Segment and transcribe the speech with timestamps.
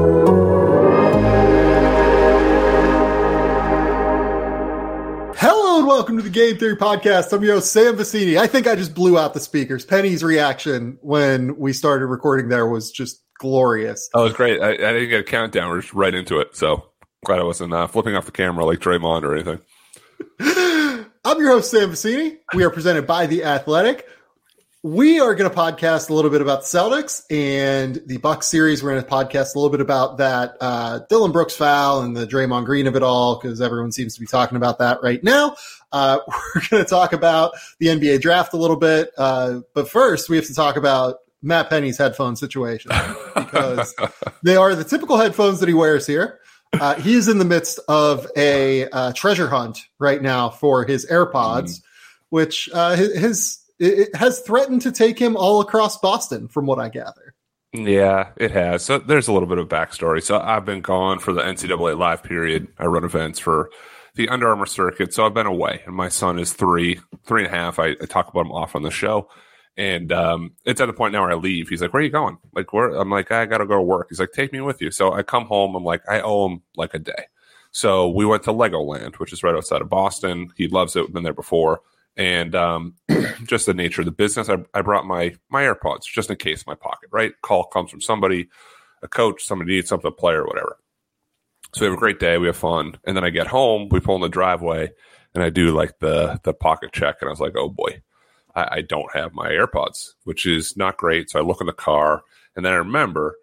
[5.77, 7.31] and welcome to the Game Theory Podcast.
[7.31, 8.37] I'm your host, Sam Vecenie.
[8.37, 9.85] I think I just blew out the speakers.
[9.85, 14.09] Penny's reaction when we started recording there was just glorious.
[14.13, 14.61] Oh, it was great.
[14.61, 15.69] I, I didn't get a countdown.
[15.69, 16.57] We're just right into it.
[16.57, 16.83] So
[17.23, 19.59] glad I wasn't uh, flipping off the camera like Draymond or anything.
[21.23, 22.39] I'm your host, Sam Vecenie.
[22.53, 24.05] We are presented by The Athletic.
[24.81, 28.81] We are going to podcast a little bit about the Celtics and the Bucks series.
[28.81, 32.25] We're going to podcast a little bit about that uh, Dillon Brooks foul and the
[32.25, 35.57] Draymond Green of it all because everyone seems to be talking about that right now.
[35.91, 36.19] Uh,
[36.55, 40.37] we're going to talk about the NBA draft a little bit, uh, but first we
[40.37, 42.89] have to talk about Matt Penny's headphone situation
[43.35, 43.93] because
[44.43, 46.39] they are the typical headphones that he wears here.
[46.71, 51.05] Uh, he is in the midst of a uh, treasure hunt right now for his
[51.05, 51.81] AirPods, mm.
[52.29, 56.89] which uh, his it, has threatened to take him all across Boston, from what I
[56.89, 57.35] gather.
[57.73, 58.83] Yeah, it has.
[58.83, 60.23] So there's a little bit of backstory.
[60.23, 62.67] So I've been gone for the NCAA live period.
[62.79, 63.69] I run events for
[64.15, 65.13] the Under Armour circuit.
[65.13, 67.77] So I've been away, and my son is three, three and a half.
[67.77, 69.29] I, I talk about him off on the show.
[69.77, 71.69] And um, it's at the point now where I leave.
[71.69, 72.89] He's like, "Where are you going?" Like, where?
[72.89, 75.13] I'm like, "I got to go to work." He's like, "Take me with you." So
[75.13, 75.73] I come home.
[75.75, 77.27] I'm like, I owe him like a day.
[77.71, 80.51] So we went to Legoland, which is right outside of Boston.
[80.57, 81.01] He loves it.
[81.01, 81.81] We've been there before
[82.17, 82.95] and um,
[83.45, 84.49] just the nature of the business.
[84.49, 87.09] I, I, brought my my AirPods just in case my pocket.
[87.11, 88.49] Right, call comes from somebody,
[89.01, 90.77] a coach, somebody needs something, a player, whatever.
[91.73, 93.99] So we have a great day, we have fun, and then I get home, we
[93.99, 94.89] pull in the driveway,
[95.33, 98.01] and I do like the the pocket check, and I was like, oh boy,
[98.55, 101.29] I, I don't have my AirPods, which is not great.
[101.29, 102.23] So I look in the car,
[102.55, 103.35] and then I remember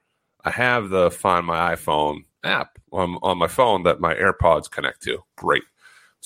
[0.44, 5.02] I have the Find My iPhone app on, on my phone that my AirPods connect
[5.02, 5.18] to.
[5.36, 5.64] Great.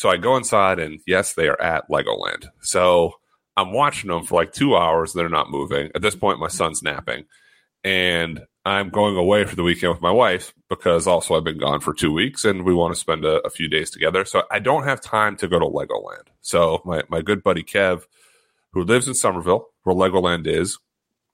[0.01, 2.49] So I go inside, and yes, they are at Legoland.
[2.63, 3.17] So
[3.59, 5.13] I'm watching them for like two hours.
[5.13, 5.91] They're not moving.
[5.95, 7.27] At this point, my son's napping,
[7.85, 11.81] and I'm going away for the weekend with my wife because also I've been gone
[11.81, 14.25] for two weeks, and we want to spend a, a few days together.
[14.25, 16.29] So I don't have time to go to Legoland.
[16.41, 18.05] So my my good buddy Kev,
[18.73, 20.79] who lives in Somerville, where Legoland is,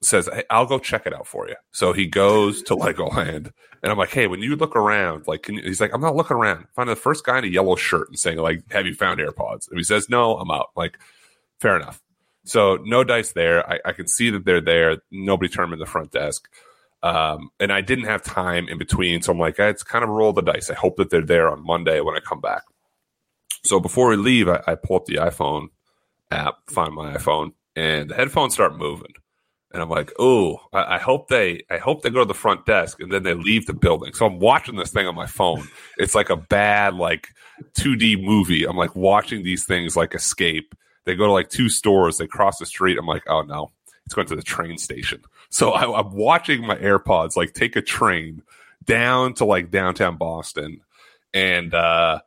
[0.01, 1.55] says, hey, I'll go check it out for you.
[1.71, 3.53] So he goes to Legoland.
[3.83, 6.65] And I'm like, hey, when you look around, like, he's like, I'm not looking around.
[6.75, 9.69] Find the first guy in a yellow shirt and saying, like, have you found AirPods?
[9.69, 10.71] And he says, no, I'm out.
[10.75, 10.97] Like,
[11.59, 12.01] fair enough.
[12.45, 13.69] So no dice there.
[13.69, 14.97] I, I can see that they're there.
[15.11, 16.47] Nobody turned in the front desk.
[17.03, 19.21] Um, and I didn't have time in between.
[19.21, 20.69] So I'm like, it's kind of roll the dice.
[20.69, 22.63] I hope that they're there on Monday when I come back.
[23.63, 25.67] So before we leave, I, I pull up the iPhone
[26.31, 29.13] app, find my iPhone, and the headphones start moving
[29.71, 32.65] and I'm like, oh, I, I, hope they, I hope they go to the front
[32.65, 34.13] desk and then they leave the building.
[34.13, 35.67] So I'm watching this thing on my phone.
[35.97, 37.29] It's like a bad like
[37.73, 38.65] 2D movie.
[38.65, 40.73] I'm like watching these things like escape.
[41.05, 42.17] They go to like two stores.
[42.17, 42.97] They cross the street.
[42.97, 43.71] I'm like, oh no,
[44.05, 45.21] it's going to the train station.
[45.49, 48.43] So I, I'm watching my AirPods like take a train
[48.85, 50.81] down to like downtown Boston,
[51.33, 52.19] and uh,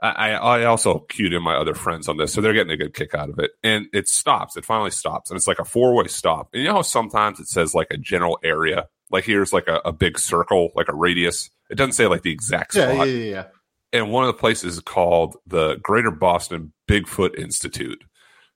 [0.00, 2.94] I, I also cued in my other friends on this, so they're getting a good
[2.94, 3.50] kick out of it.
[3.64, 4.56] And it stops.
[4.56, 6.50] It finally stops, and it's like a four way stop.
[6.52, 9.80] And you know how sometimes it says like a general area, like here's like a,
[9.84, 11.50] a big circle, like a radius.
[11.68, 12.94] It doesn't say like the exact spot.
[12.94, 13.44] Yeah, yeah, yeah.
[13.92, 18.04] And one of the places is called the Greater Boston Bigfoot Institute.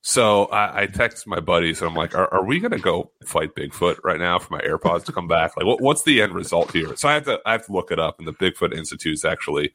[0.03, 3.13] So I, I text my buddies and I'm like, are, are we going to go
[3.25, 5.57] fight Bigfoot right now for my AirPods to come back?
[5.57, 6.97] Like, what, what's the end result here?
[6.97, 8.19] So I have to I have to look it up.
[8.19, 9.73] And the Bigfoot Institute is actually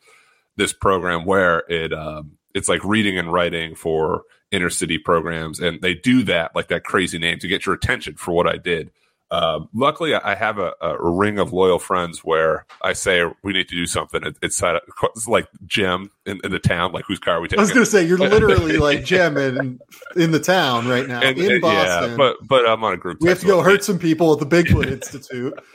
[0.58, 5.82] this program where it um, it's like reading and writing for inner city programs, and
[5.82, 8.92] they do that like that crazy name to get your attention for what I did.
[9.30, 13.68] Uh, luckily, I have a, a, ring of loyal friends where I say we need
[13.68, 14.24] to do something.
[14.24, 17.60] It, it's, it's like Jim in, in, the town, like whose car we take.
[17.60, 19.80] I was going to say you're literally like Jim in
[20.16, 22.12] in the town right now and, in and, Boston.
[22.12, 23.18] Yeah, but but I'm on a group.
[23.20, 25.60] We have to go hurt some people at the Bigfoot Institute.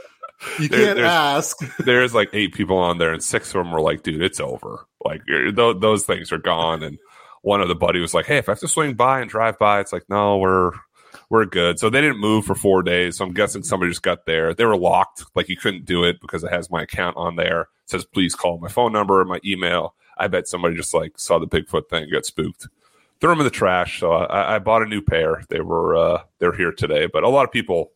[0.59, 1.59] You can't there's, ask.
[1.79, 4.87] there's like eight people on there, and six of them were like, "Dude, it's over.
[5.05, 6.99] Like th- those things are gone." And
[7.43, 9.59] one of the buddy was like, "Hey, if I have to swing by and drive
[9.59, 10.73] by, it's like, no, we're
[11.31, 13.19] we're good." So they didn't move for four days.
[13.19, 14.55] So I'm guessing somebody just got there.
[14.55, 17.63] They were locked, like you couldn't do it because it has my account on there.
[17.63, 21.19] It says, "Please call my phone number, or my email." I bet somebody just like
[21.19, 22.69] saw the Bigfoot thing, got spooked
[23.23, 24.01] threw them in the trash.
[24.01, 25.45] So I, I, bought a new pair.
[25.49, 27.93] They were uh, they're here today, but a lot of people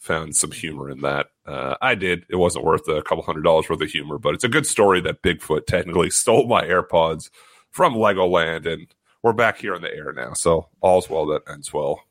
[0.00, 1.26] found some humor in that.
[1.46, 2.24] Uh, I did.
[2.28, 5.00] It wasn't worth a couple hundred dollars worth of humor, but it's a good story
[5.02, 7.30] that Bigfoot technically stole my AirPods
[7.70, 8.88] from Legoland, and
[9.22, 10.32] we're back here in the air now.
[10.32, 12.02] So all's well that ends well,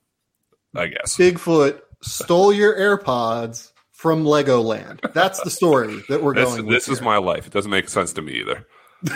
[0.76, 1.18] I guess.
[1.18, 5.14] Bigfoot stole your AirPods from Legoland.
[5.14, 6.68] That's the story that we're this, going.
[6.68, 7.48] This is my life.
[7.48, 8.66] It doesn't make sense to me either.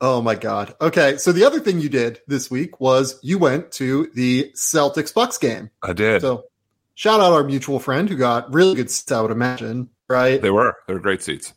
[0.00, 0.74] Oh my god.
[0.80, 5.14] Okay, so the other thing you did this week was you went to the Celtics
[5.14, 5.70] Bucks game.
[5.82, 6.20] I did.
[6.20, 6.44] So
[6.96, 9.90] shout out our mutual friend who got really good seats, I would imagine.
[10.08, 10.40] Right?
[10.42, 10.74] they were.
[10.88, 11.52] They were great seats.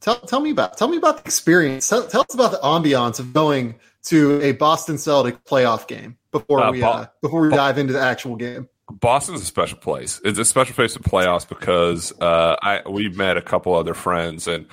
[0.00, 1.88] Tell tell me about tell me about the experience.
[1.88, 6.62] Tell, tell us about the ambiance of going to a Boston Celtic playoff game before
[6.62, 8.68] Uh, we Bo- uh, before we Bo- dive into the actual game.
[8.90, 10.20] Boston's a special place.
[10.24, 14.46] It's a special place in playoffs because uh, I we met a couple other friends,
[14.46, 14.66] and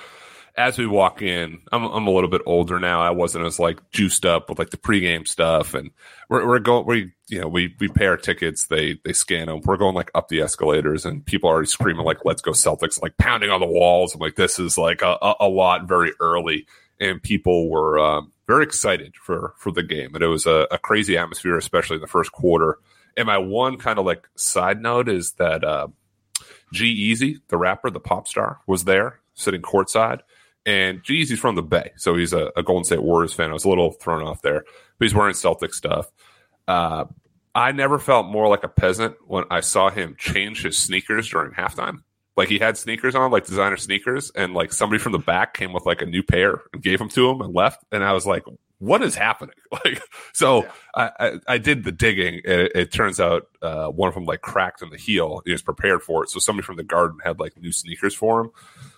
[0.57, 3.01] as we walk in, I'm I'm a little bit older now.
[3.01, 5.91] I wasn't as like juiced up with like the pregame stuff, and
[6.29, 8.67] we're we're going we you know we we pay our tickets.
[8.67, 9.61] They they scan them.
[9.65, 13.01] We're going like up the escalators, and people are already screaming like "Let's go Celtics!"
[13.01, 14.13] like pounding on the walls.
[14.13, 16.67] I'm like, this is like a, a, lot very early,
[17.01, 20.77] and people were um, very excited for for the game, and it was a, a
[20.77, 22.79] crazy atmosphere, especially in the first quarter.
[23.17, 25.87] And my one kind of like side note is that uh,
[26.73, 30.19] G-Eazy, the rapper, the pop star, was there sitting courtside.
[30.65, 33.51] And geez, he's from the Bay, so he's a, a Golden State Warriors fan.
[33.51, 34.63] I was a little thrown off there,
[34.97, 36.11] but he's wearing Celtic stuff.
[36.67, 37.05] Uh,
[37.53, 41.53] I never felt more like a peasant when I saw him change his sneakers during
[41.53, 41.99] halftime.
[42.35, 45.71] Like he had sneakers on, like designer sneakers, and like somebody from the back came
[45.71, 47.85] with like a new pair and gave them to him and left.
[47.93, 48.43] And I was like,
[48.79, 50.01] "What is happening?" Like,
[50.33, 50.71] so Yeah.
[50.95, 52.41] I, I, I did the digging.
[52.45, 55.41] And it, it turns out uh, one of them like cracked in the heel.
[55.45, 56.29] He was prepared for it.
[56.29, 58.51] So somebody from the garden had like new sneakers for him.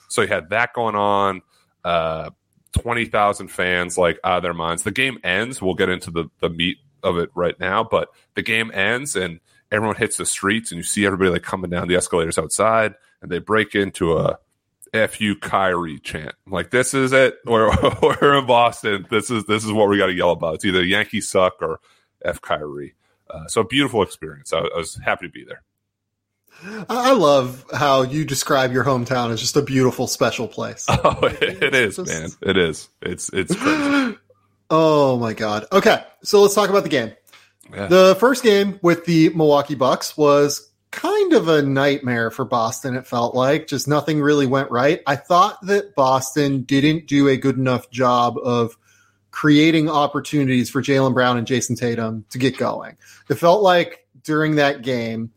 [0.07, 1.41] So he had that going on.
[1.87, 2.31] Uh,
[2.73, 4.83] Twenty thousand fans like out of their minds.
[4.83, 5.61] The game ends.
[5.61, 9.39] We'll get into the the meat of it right now, but the game ends and
[9.71, 13.31] everyone hits the streets, and you see everybody like coming down the escalators outside, and
[13.31, 14.37] they break into a
[14.93, 16.35] "F you Kyrie" chant.
[16.45, 17.37] I'm like, this is it.
[17.45, 19.07] We're, we're in Boston.
[19.09, 20.55] This is this is what we got to yell about.
[20.55, 21.79] It's either Yankees suck or
[22.23, 22.95] F Kyrie.
[23.29, 24.53] Uh, so beautiful experience.
[24.53, 25.63] I, I was happy to be there.
[26.89, 30.85] I love how you describe your hometown as just a beautiful, special place.
[31.03, 32.29] Oh, it, it is, Just- man.
[32.41, 32.89] It is.
[33.01, 34.17] It's it's crazy.
[34.69, 35.65] oh my god.
[35.71, 37.13] Okay, so let's talk about the game.
[37.73, 37.87] Yeah.
[37.87, 43.05] The first game with the Milwaukee Bucks was kind of a nightmare for Boston, it
[43.05, 43.67] felt like.
[43.67, 45.01] Just nothing really went right.
[45.05, 48.77] I thought that Boston didn't do a good enough job of
[49.31, 52.97] creating opportunities for Jaylen Brown and Jayson Tatum to get going.
[53.29, 55.31] It felt like during that game,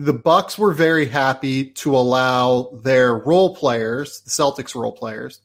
[0.00, 5.42] the Bucks were very happy to allow their role players, the Celtics role players,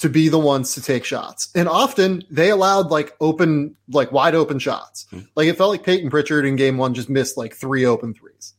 [0.00, 1.48] to be the ones to take shots.
[1.54, 5.06] And often they allowed like open, like wide open shots.
[5.08, 5.20] Hmm.
[5.34, 8.52] Like it felt like Payton Pritchard in game one just missed like three open threes.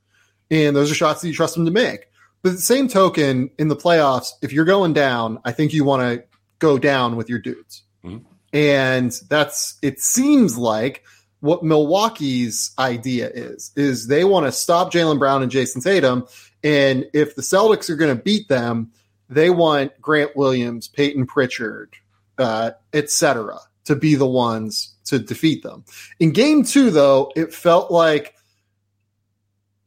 [0.49, 2.07] And those are shots that you trust him to make.
[2.41, 6.01] But the same token, in the playoffs, if you're going down, I think you want
[6.01, 6.23] to
[6.57, 7.83] go down with your dudes.
[8.01, 8.17] Hmm.
[8.51, 11.03] And that's, it seems like
[11.45, 16.25] what Milwaukee's idea is, is they want to stop Jaylen Brown and Jayson Tatum.
[16.63, 18.91] And if the Celtics are going to beat them,
[19.29, 21.93] they want Grant Williams, Payton Pritchard,
[22.39, 25.85] uh, etc., to be the ones to defeat them.
[26.19, 28.33] In game two, though, it felt like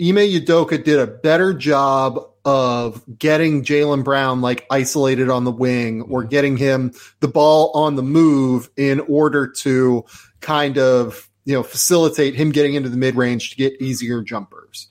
[0.01, 6.03] Ime Udoka did a better job of getting Jaylen Brown like isolated on the wing
[6.03, 10.05] or getting him the ball on the move in order to
[10.41, 14.89] kind of you know facilitate him getting into the mid range to get easier jumpers.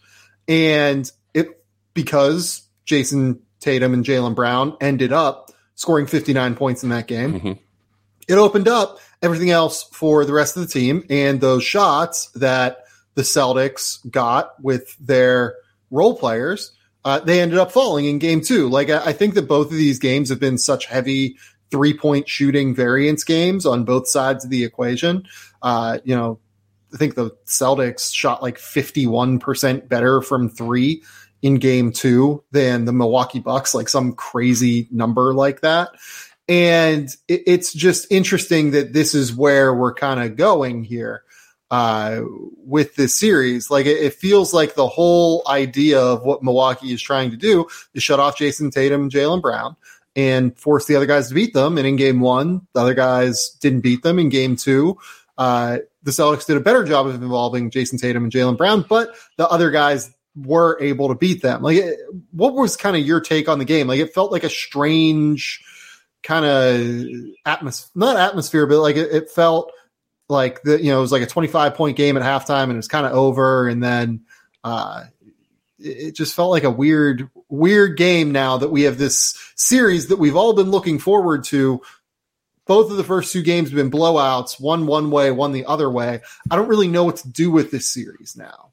[0.48, 7.06] And it because Jayson Tatum and Jaylen Brown ended up scoring 59 points in that
[7.06, 7.40] game.
[7.40, 7.60] Mhm.
[8.28, 11.04] It opened up everything else for the rest of the team.
[11.12, 12.80] And those shots that
[13.14, 15.58] the Celtics got with their
[15.92, 16.72] role players,
[17.06, 18.68] uh, they ended up falling in game two.
[18.68, 21.38] Like, I, I think that both of these games have been such heavy
[21.70, 25.24] three point shooting variance games on both sides of the equation.
[25.62, 26.40] Uh, you know,
[26.94, 31.04] I think the Celtics shot like 51% better from three
[31.42, 35.90] in game two than the Milwaukee Bucks, like some crazy number like that.
[36.50, 41.24] And it, it's just interesting that this is where we're kind of going here
[41.70, 42.22] uh,
[42.66, 43.70] with this series.
[43.70, 47.68] Like it, it feels like the whole idea of what Milwaukee is trying to do
[47.94, 49.76] is shut off Jayson Tatum Jaylen Brown
[50.16, 51.78] and force the other guys to beat them.
[51.78, 54.18] And in game one, the other guys didn't beat them.
[54.18, 54.98] In game two,
[55.38, 59.14] uh, the Celtics did a better job of involving Jayson Tatum and Jaylen Brown, but
[59.36, 61.62] the other guys were able to beat them.
[61.62, 61.84] Like,
[62.32, 63.88] what was kind of your take on the game?
[63.88, 65.62] Like, it felt like a strange
[66.24, 67.12] kind of
[67.46, 69.74] atmosphere, not atmosphere, but like it, it felt
[70.30, 72.78] like the you know it was like a 25 point game at halftime and it
[72.78, 74.26] was kind of over and then
[74.64, 75.04] uh
[75.80, 80.20] it just felt like a weird weird game now that we have this series that
[80.20, 81.82] we've all been looking forward to
[82.68, 85.90] both of the first two games have been blowouts one one way one the other
[85.90, 86.20] way
[86.52, 88.72] i don't really know what to do with this series now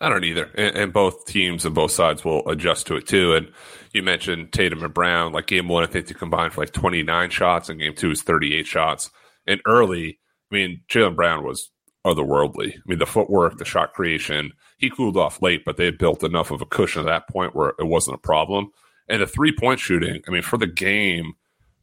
[0.00, 0.50] I don't either.
[0.54, 3.34] And, and, both teams and both sides will adjust to it too.
[3.34, 3.52] And
[3.92, 5.32] you mentioned Tatum and Brown.
[5.32, 8.22] Like game one, I think they combined for like 29 shots, and game two is
[8.22, 9.10] 38 shots.
[9.46, 10.18] And early,
[10.50, 11.70] I mean, Jaylen Brown was
[12.06, 12.74] otherworldly.
[12.74, 16.22] I mean, the footwork, the shot creation, he cooled off late, but they had built
[16.22, 18.70] enough of a cushion at that point where it wasn't a problem.
[19.08, 21.34] And the three point shooting, I mean, for the game,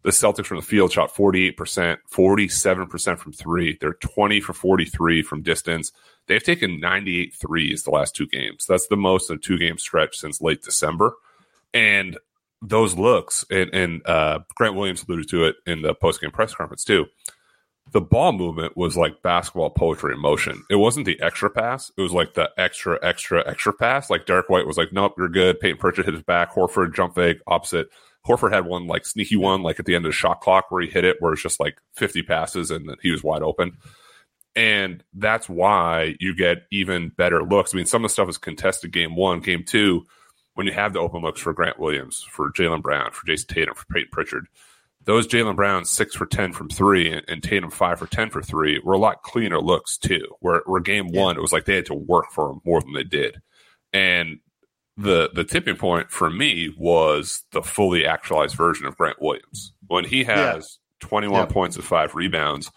[0.05, 3.75] the Celtics from the field shot 48%, 47% from three.
[3.81, 5.91] They're 20 for 43 from distance.
[6.27, 8.67] They've taken 98 threes the last two games.
[8.67, 11.15] That's the most in a two game stretch since late December.
[11.73, 12.19] And
[12.61, 16.53] those looks, and, and uh, Grant Williams alluded to it in the post game press
[16.53, 17.07] conference too.
[17.91, 20.63] The ball movement was like basketball poetry in motion.
[20.69, 21.91] It wasn't the extra pass.
[21.97, 24.11] It was like the extra, extra, extra pass.
[24.11, 25.59] Like Derrick White was like, nope, you're good.
[25.59, 26.53] Payton Pritchard hit his back.
[26.53, 27.89] Horford jump fake opposite.
[28.25, 30.81] Horford had one like sneaky one, like at the end of the shot clock where
[30.81, 33.77] he hit it, where it's just like 50 passes and he was wide open.
[34.55, 37.73] And that's why you get even better looks.
[37.73, 40.05] I mean, some of the stuff is contested game one, game two,
[40.53, 43.75] when you have the open looks for Grant Williams, for Jaylen Brown, for Jayson Tatum,
[43.75, 44.47] for Payton Pritchard.
[45.03, 48.41] Those Jaylen Brown six for 10 from three and, and, Tatum five for 10 for
[48.41, 50.25] three were a lot cleaner looks too.
[50.39, 51.21] Where, where game yeah.
[51.21, 53.39] one, it was like they had to work for them more than they did.
[53.93, 54.39] And
[54.97, 60.05] the the tipping point for me was the fully actualized version of Grant Williams when
[60.05, 61.07] he has yeah.
[61.07, 61.45] 21 yeah.
[61.45, 62.71] points and five rebounds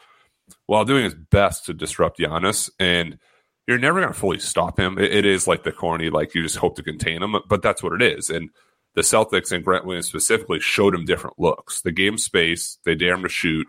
[0.67, 2.71] while doing his best to disrupt Giannis.
[2.79, 3.19] And
[3.67, 4.99] you're never going to fully stop him.
[4.99, 7.83] It, it is like the corny, like you just hope to contain him, but that's
[7.83, 8.31] what it is.
[8.31, 8.51] And
[8.95, 11.83] the Celtics and Grant Williams specifically showed him different looks.
[11.83, 13.69] The game space, they dare him to shoot.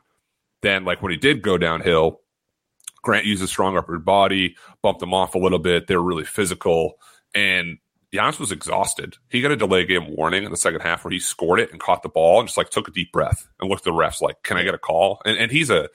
[0.61, 2.21] Then, like when he did go downhill,
[3.01, 5.87] Grant used a strong upper body, bumped him off a little bit.
[5.87, 6.93] They were really physical.
[7.35, 7.77] And
[8.13, 9.17] Giannis was exhausted.
[9.29, 11.79] He got a delay game warning in the second half where he scored it and
[11.79, 14.21] caught the ball and just like took a deep breath and looked at the refs
[14.21, 15.89] like, "Can I get a call?" And, and he's a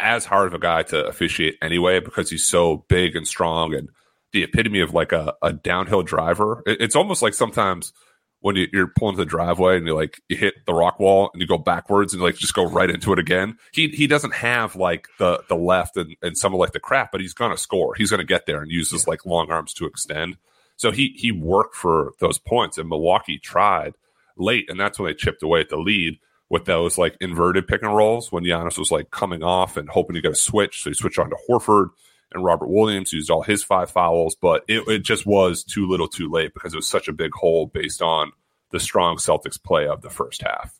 [0.00, 3.88] as hard of a guy to officiate anyway because he's so big and strong and
[4.32, 6.62] the epitome of like a, a downhill driver.
[6.66, 7.92] It, it's almost like sometimes
[8.40, 11.30] when you, are pulling to the driveway and you like you hit the rock wall
[11.32, 13.56] and you go backwards and like just go right into it again.
[13.72, 17.10] He he doesn't have like the the left and, and some of like the crap,
[17.12, 17.94] but he's gonna score.
[17.94, 20.36] He's gonna get there and use his like long arms to extend.
[20.78, 23.94] So he he worked for those points, and Milwaukee tried
[24.36, 26.18] late, and that's when they chipped away at the lead
[26.48, 30.14] with those like inverted pick and rolls when Giannis was like coming off and hoping
[30.14, 30.82] to get a switch.
[30.82, 31.88] So he switched on to Horford
[32.32, 36.08] and Robert Williams used all his five fouls, but it, it just was too little
[36.08, 38.32] too late because it was such a big hole based on
[38.70, 40.78] the strong Celtics play of the first half.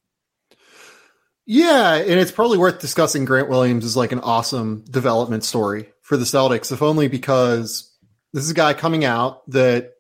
[1.45, 6.19] Yeah, and it's probably worth discussing Grant Williams is like an awesome development story for
[6.19, 7.88] the Celtics, if only because
[8.33, 9.95] this is a guy coming out that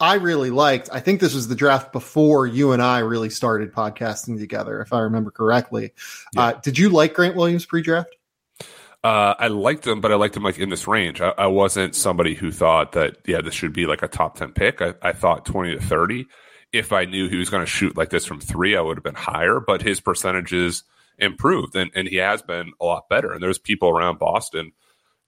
[0.00, 0.88] I really liked.
[0.92, 4.92] I think this was the draft before you and I really started podcasting together, if
[4.92, 5.92] I remember correctly.
[6.34, 6.42] Yeah.
[6.42, 8.14] Uh, did you like Grant Williams pre-draft?
[9.04, 11.20] Uh, I liked him, but I liked him like in this range.
[11.20, 14.52] I, I, wasn't somebody who thought that yeah, this should be like a top ten
[14.52, 14.80] pick.
[14.80, 16.26] I, I thought twenty to thirty.
[16.72, 19.04] If I knew he was going to shoot like this from three, I would have
[19.04, 19.58] been higher.
[19.58, 20.84] But his percentages
[21.18, 23.32] improved, and and he has been a lot better.
[23.32, 24.70] And there's people around Boston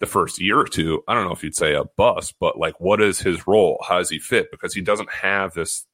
[0.05, 2.79] the first year or two, I don't know if you'd say a bust, but like,
[2.81, 3.83] what is his role?
[3.89, 4.51] How does he fit?
[4.51, 5.87] Because he doesn't have this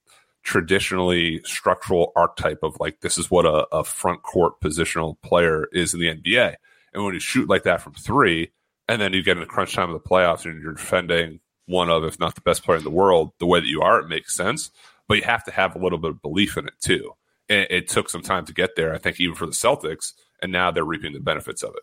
[0.42, 5.94] traditionally structural archetype of like, this is what a, a front court positional player is
[5.94, 6.54] in the NBA.
[6.92, 8.50] And when you shoot like that from three,
[8.88, 11.88] and then you get in the crunch time of the playoffs and you're defending one
[11.88, 14.08] of, if not the best player in the world, the way that you are, it
[14.08, 14.70] makes sense.
[15.06, 17.12] But you have to have a little bit of belief in it too.
[17.48, 20.12] It took some time to get there, I think, even for the Celtics.
[20.40, 21.82] And now they're reaping the benefits of it.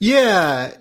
[0.00, 0.72] Yeah,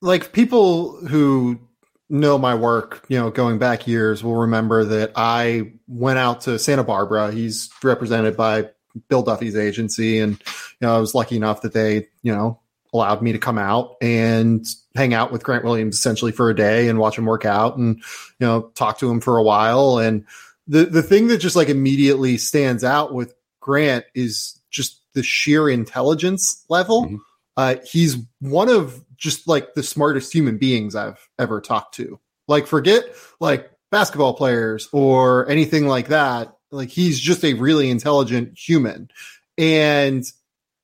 [0.00, 1.60] like people who
[2.08, 6.58] know my work, you know, going back years will remember that I went out to
[6.58, 7.32] Santa Barbara.
[7.32, 8.70] He's represented by
[9.08, 12.60] Bill Duffy's agency, and you know, I was lucky enough that they, you know,
[12.92, 14.64] allowed me to come out and
[14.94, 17.96] hang out with Grant Williams essentially for a day and watch him work out and
[17.96, 19.98] you know talk to him for a while.
[19.98, 20.26] And
[20.68, 25.68] the the thing that just like immediately stands out with Grant is just the sheer
[25.68, 27.06] intelligence level.
[27.06, 27.16] Mm-hmm
[27.56, 32.18] uh, he's one of just like the smartest human beings I've ever talked to.
[32.48, 33.04] Like, forget
[33.40, 36.52] like basketball players or anything like that.
[36.70, 39.10] Like, he's just a really intelligent human.
[39.56, 40.24] And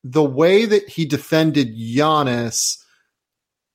[0.03, 2.80] the way that he defended Giannis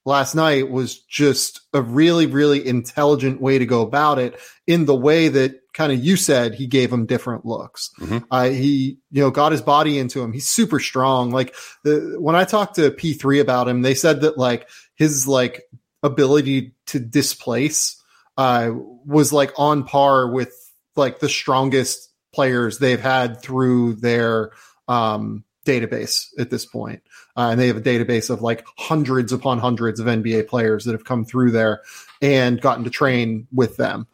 [0.07, 4.95] last night was just a really, really intelligent way to go about it in the
[4.95, 7.91] way that kind of you said he gave him different looks.
[8.01, 8.19] Mm-hmm.
[8.31, 10.33] Uh, he, you know, got his body into him.
[10.33, 11.33] He's super strong.
[11.33, 15.65] Like the, when I talked to P3 about him, they said that like his like
[16.03, 18.01] ability to displace
[18.39, 20.55] uh, was like on par with
[20.95, 24.53] like the strongest players they've had through their
[24.89, 27.03] um, database at this point.
[27.37, 30.93] Uh, and they have a database of like hundreds upon hundreds of NBA players that
[30.93, 31.83] have come through there
[32.23, 34.07] and gotten to train with them.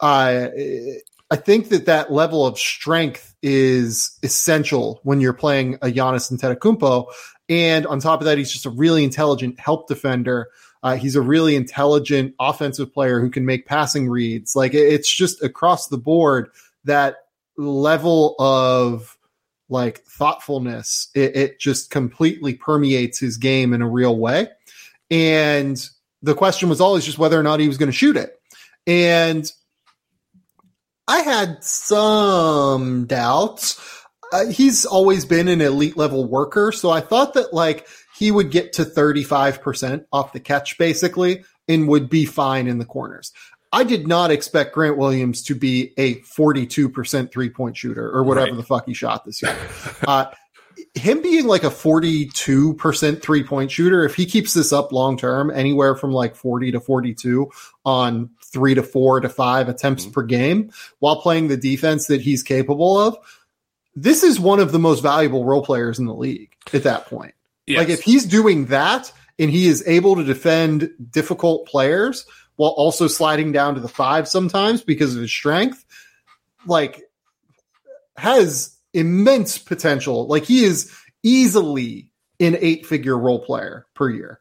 [0.00, 0.48] Uh,
[1.30, 7.06] I think that that level of strength is essential when you're playing a Giannis Antetokounmpo.
[7.48, 10.48] And on top of that, he's just a really intelligent help defender.
[10.82, 14.54] Uh, he's a really intelligent offensive player who can make passing reads.
[14.54, 16.50] Like it's just across the board
[16.84, 17.16] that
[17.56, 19.17] level of
[19.68, 24.48] like thoughtfulness, it, it just completely permeates his game in a real way.
[25.10, 25.82] And
[26.22, 28.40] the question was always just whether or not he was going to shoot it.
[28.86, 29.50] And
[31.06, 33.80] I had some doubts.
[34.32, 36.72] Uh, he's always been an elite level worker.
[36.72, 41.88] So I thought that like he would get to 35% off the catch basically and
[41.88, 43.32] would be fine in the corners.
[43.72, 48.46] I did not expect Grant Williams to be a 42% three point shooter or whatever
[48.46, 48.56] right.
[48.56, 49.56] the fuck he shot this year.
[50.06, 50.26] uh,
[50.94, 55.50] him being like a 42% three point shooter, if he keeps this up long term,
[55.50, 57.50] anywhere from like 40 to 42
[57.84, 60.12] on three to four to five attempts mm-hmm.
[60.12, 60.70] per game
[61.00, 63.16] while playing the defense that he's capable of,
[63.94, 67.34] this is one of the most valuable role players in the league at that point.
[67.66, 67.78] Yes.
[67.78, 72.26] Like if he's doing that and he is able to defend difficult players
[72.58, 75.84] while also sliding down to the five sometimes because of his strength,
[76.66, 77.04] like
[78.16, 80.26] has immense potential.
[80.26, 82.10] Like he is easily
[82.40, 84.40] an eight figure role player per year.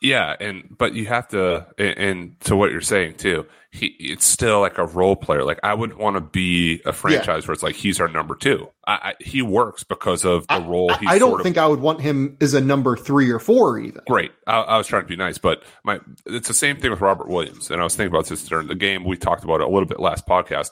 [0.00, 4.26] Yeah, and but you have to, and, and to what you're saying too, he it's
[4.26, 5.44] still like a role player.
[5.44, 7.48] Like I would want to be a franchise yeah.
[7.48, 8.68] where it's like he's our number two.
[8.86, 10.90] I, I, he works because of the role.
[10.90, 13.78] I, I don't think of, I would want him as a number three or four
[13.78, 14.02] even.
[14.08, 17.00] Great, I, I, was trying to be nice, but my it's the same thing with
[17.00, 17.70] Robert Williams.
[17.70, 19.04] And I was thinking about this during the game.
[19.04, 20.70] We talked about it a little bit last podcast.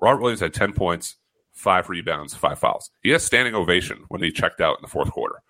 [0.00, 1.16] Robert Williams had ten points,
[1.52, 2.90] five rebounds, five fouls.
[3.02, 5.42] He has standing ovation when he checked out in the fourth quarter.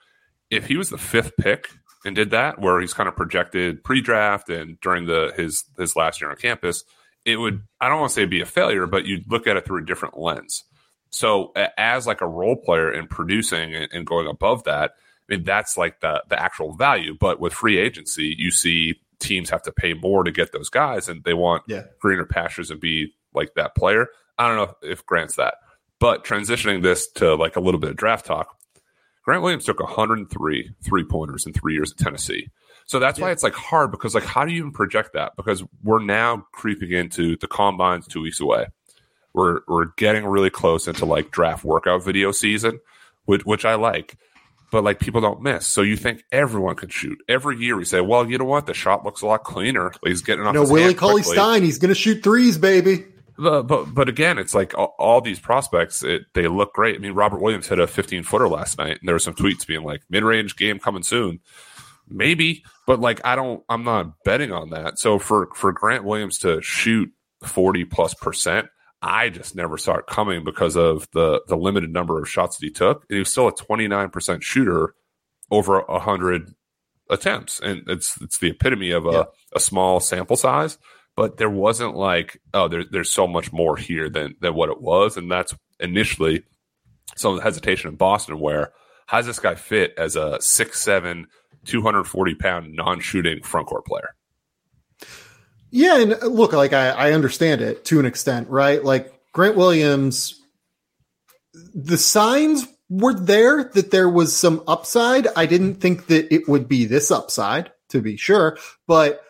[0.50, 1.70] If he was the fifth pick
[2.04, 6.20] and did that, where he's kind of projected pre-draft and during the his his last
[6.20, 6.84] year on campus,
[7.24, 9.64] it would I don't want to say be a failure, but you'd look at it
[9.64, 10.64] through a different lens.
[11.10, 14.92] So as like a role player and producing and going above that,
[15.28, 17.14] I mean that's like the the actual value.
[17.18, 21.08] But with free agency, you see teams have to pay more to get those guys,
[21.08, 21.84] and they want yeah.
[22.00, 24.08] greener pastures and be like that player.
[24.38, 25.54] I don't know if Grant's that,
[26.00, 28.56] but transitioning this to like a little bit of draft talk,
[29.22, 32.50] Grant Williams took 103 three pointers in three years at Tennessee.
[32.86, 33.26] So that's yeah.
[33.26, 35.36] why it's like hard because like how do you even project that?
[35.36, 38.66] Because we're now creeping into the combines two weeks away.
[39.32, 42.80] We're we're getting really close into like draft workout video season,
[43.24, 44.16] which which I like.
[44.70, 45.66] But like people don't miss.
[45.66, 47.18] So you think everyone can shoot.
[47.28, 48.66] Every year we say, well, you know what?
[48.66, 49.92] The shot looks a lot cleaner.
[50.02, 50.54] He's getting off.
[50.54, 53.04] No, Willie Cauley Stein, he's gonna shoot threes, baby.
[53.36, 56.96] But, but, but again, it's like all, all these prospects, it, they look great.
[56.96, 59.66] I mean, Robert Williams hit a 15 footer last night, and there were some tweets
[59.66, 61.40] being like, mid range game coming soon.
[62.08, 64.98] Maybe, but like, I don't, I'm not betting on that.
[64.98, 67.10] So for, for Grant Williams to shoot
[67.44, 68.68] 40 plus percent,
[69.00, 72.66] I just never saw it coming because of the, the limited number of shots that
[72.66, 73.04] he took.
[73.08, 74.94] And he was still a 29% shooter
[75.50, 76.54] over a hundred
[77.10, 77.60] attempts.
[77.60, 79.24] And it's, it's the epitome of a, yeah.
[79.54, 80.78] a small sample size
[81.16, 84.80] but there wasn't like, oh, there, there's so much more here than than what it
[84.80, 86.42] was, and that's initially
[87.16, 88.72] some of the hesitation in Boston where
[89.06, 91.24] how does this guy fit as a 6'7",
[91.66, 94.14] 240 pound non shooting front court player?
[95.70, 98.82] Yeah, and look, like I, I understand it to an extent, right?
[98.82, 100.40] Like Grant Williams,
[101.74, 105.26] the signs were there that there was some upside.
[105.34, 109.22] I didn't think that it would be this upside, to be sure, but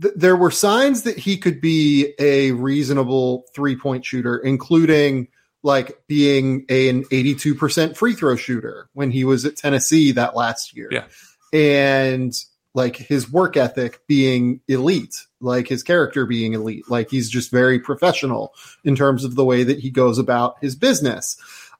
[0.00, 5.28] th- there were signs that he could be a reasonable three point shooter, including
[5.62, 10.76] like being a, an 82% free throw shooter when he was at Tennessee that last
[10.76, 10.88] year.
[10.90, 11.04] Yeah.
[11.52, 12.32] And
[12.74, 16.88] like his work ethic being elite, like his character being elite.
[16.88, 20.76] Like he's just very professional in terms of the way that he goes about his
[20.76, 21.36] business.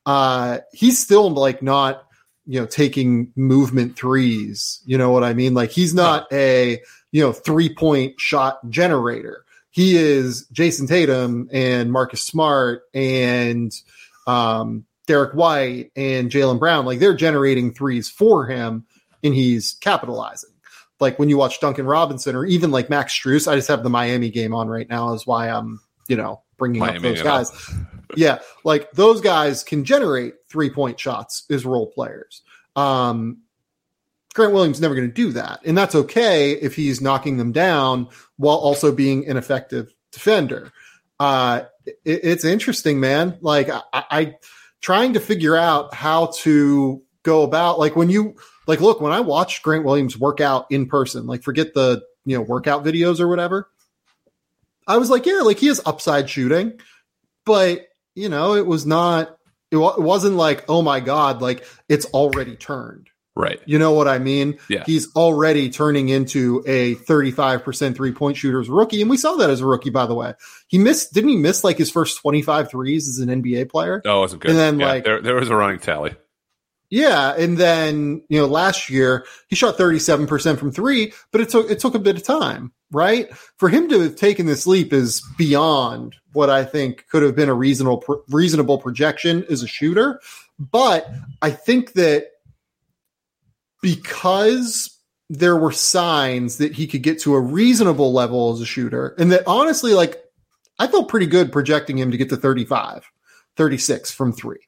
[0.07, 2.08] Uh, he's still like not,
[2.49, 4.81] you know, taking movement threes.
[4.87, 5.55] You know what I mean?
[5.55, 6.81] Like he's not a
[7.13, 9.45] you know, three point shot generator.
[9.71, 13.73] He is jayson Tatum and Marcus Smart and
[14.27, 16.85] um, Derrick White and jaylen Brown.
[16.85, 18.87] Like they're generating threes for him
[19.23, 20.51] and he's capitalizing.
[21.01, 23.91] like when you watch Duncan Robinson or even like Max Strus, I just have the
[23.91, 27.51] Miami game on right now is why I'm, you know, bringing Miami, up those guys.
[28.17, 28.39] Yeah.
[28.65, 32.43] Like those guys can generate three point shots as role players.
[32.77, 33.39] Um,
[34.35, 35.61] Grant Williams never going to do that.
[35.65, 40.71] And that's okay if he's knocking them down while also being an effective defender.
[41.19, 43.37] Uh, it, it's interesting, man.
[43.41, 44.35] Like I, I
[44.81, 49.21] trying to figure out how to go about like when you like look when I
[49.21, 53.29] watch Grant Williams work out in person, like forget the you know workout videos or
[53.29, 53.69] whatever.
[54.87, 56.81] I was like, yeah, like he has upside shooting,
[57.45, 57.88] but
[58.19, 59.37] you know, it was not.
[59.71, 63.11] It, w- it wasn't like, oh my god, like it's already turned.
[63.39, 63.61] Right.
[63.67, 64.59] You know what I mean?
[64.69, 64.83] Yeah.
[64.85, 69.01] He's already turning into a 35% three point shooter as a rookie.
[69.01, 70.35] And we saw that as a rookie, by the way.
[70.67, 74.03] He missed, didn't he miss like his first 25 threes as an NBA player?
[74.05, 74.51] Oh, it wasn't good.
[74.51, 76.17] And then yeah, like, there, there was a running tally.
[76.91, 77.33] Yeah.
[77.39, 81.79] And then, you know, last year he shot 37% from three, but it took, it
[81.79, 83.35] took a bit of time, right?
[83.57, 87.49] For him to have taken this leap is beyond what I think could have been
[87.49, 90.21] a reasonable, reasonable projection as a shooter.
[90.59, 91.09] But
[91.43, 92.29] I think that
[93.83, 94.99] because
[95.31, 99.31] there were signs that he could get to a reasonable level as a shooter and
[99.31, 100.25] that honestly like
[100.79, 103.05] i felt pretty good projecting him to get to 35
[103.57, 104.59] 36 from three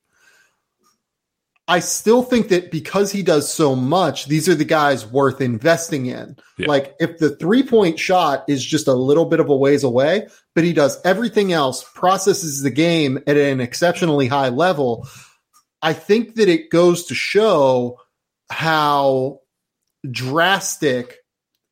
[1.70, 6.06] i still think that because he does so much these are the guys worth investing
[6.06, 6.66] in Yeah.
[6.68, 10.26] like if the three point shot is just a little bit of a ways away
[10.54, 15.08] but he does everything else processes the game at an exceptionally high level
[15.80, 17.98] i think that it goes to show
[18.50, 19.40] how
[20.10, 21.18] drastic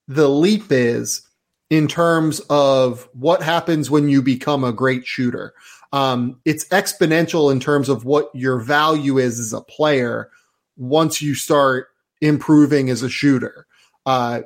[0.06, 1.22] the leap is
[1.70, 5.52] in terms of what happens when you become a great shooter.
[5.92, 10.30] Um, it's exponential in terms of what your value is as a player
[10.76, 11.88] once you start
[12.20, 13.66] improving as a shooter.
[14.06, 14.42] Uh,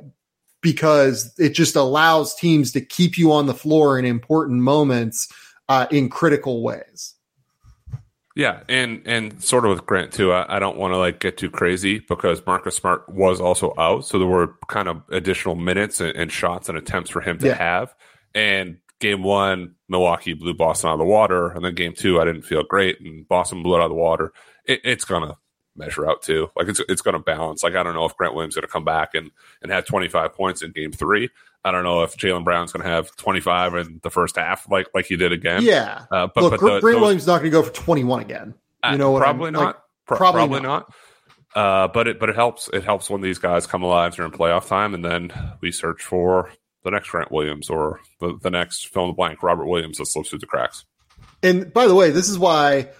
[0.60, 5.28] because it just allows teams to keep you on the floor in important moments
[5.68, 7.14] uh, in critical ways.
[8.34, 10.32] Yeah, and and sort of with Grant too.
[10.32, 14.06] I, I don't want to like get too crazy because Marcus Smart was also out,
[14.06, 17.48] so there were kind of additional minutes and, and shots and attempts for him to
[17.48, 17.56] Yeah.
[17.56, 17.94] have.
[18.34, 22.24] And game one, Milwaukee blew Boston out of the water, and then game two, I
[22.24, 24.32] didn't feel great, and Boston blew it out of the water.
[24.64, 25.36] It, it's gonna
[25.76, 26.48] measure out too.
[26.56, 27.62] Like it's it's gonna balance.
[27.62, 30.08] Like I don't know if Grant Williams is gonna come back and and have twenty
[30.08, 31.28] five points in game three.
[31.64, 34.86] I don't know if Jaylen Brown's gonna have twenty five in the first half, like
[34.94, 35.62] like he did again.
[35.62, 36.06] Yeah.
[36.10, 38.54] Uh, but Look, but Grant those- Williams is not going to go for 21 again.
[38.90, 39.82] You know what I'm- probably like, not.
[40.06, 40.92] Pro- probably probably, not.
[41.54, 42.68] Uh, but it but it helps.
[42.72, 46.50] It helps when these guys come alive during playoff time, and then we search for
[46.84, 50.06] the next Grant Williams or the, the next fill in the blank Robert Williams that
[50.06, 50.84] slips through the cracks.
[51.42, 52.90] And by the way, this is why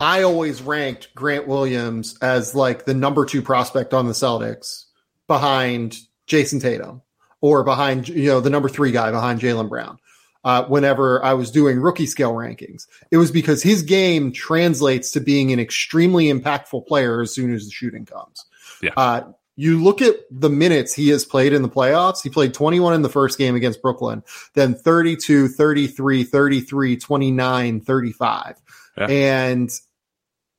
[0.00, 4.84] I always ranked Grant Williams as like the number two prospect on the Celtics
[5.26, 7.02] behind Jayson Tatum
[7.40, 9.98] or behind, you know, the number three guy behind Jaylen Brown.
[10.44, 15.20] Uh, whenever I was doing rookie scale rankings, it was because his game translates to
[15.20, 18.44] being an extremely impactful player as soon as the shooting comes.
[18.82, 18.90] Yeah.
[18.96, 19.22] Uh,
[19.56, 22.22] you look at the minutes he has played in the playoffs.
[22.22, 24.22] He played 21 in the first game against Brooklyn,
[24.54, 28.62] then 32, 33, 33, 29, 35.
[28.96, 29.06] Yeah.
[29.06, 29.70] And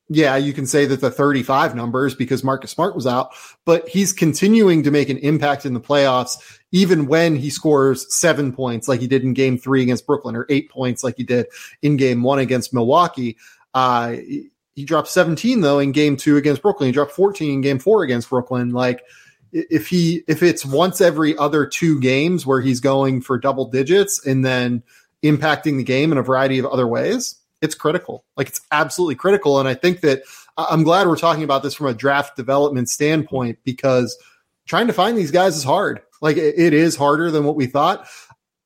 [0.10, 3.34] yeah, you can say that the 35 numbers because Marcus Smart was out,
[3.66, 8.54] but he's continuing to make an impact in the playoffs, even when he scores seven
[8.54, 11.48] points like he did in game three against Brooklyn or eight points like he did
[11.82, 13.38] in game one against Milwaukee.
[13.74, 14.18] Uh,
[14.76, 16.88] he- dropped 17 though in game two against Brooklyn.
[16.88, 18.72] He dropped 14 in game four against Brooklyn.
[18.72, 19.04] Like
[19.52, 24.26] if he, if it's once every other two games where he's going for double digits
[24.26, 24.84] and then
[25.24, 28.26] impacting the game in a variety of other ways, it's critical.
[28.36, 29.60] Like it's absolutely critical.
[29.60, 30.24] And I think that
[30.58, 34.18] I'm glad we're talking about this from a draft development standpoint because
[34.66, 36.02] trying to find these guys is hard.
[36.22, 38.08] Like it, it is harder than what we thought.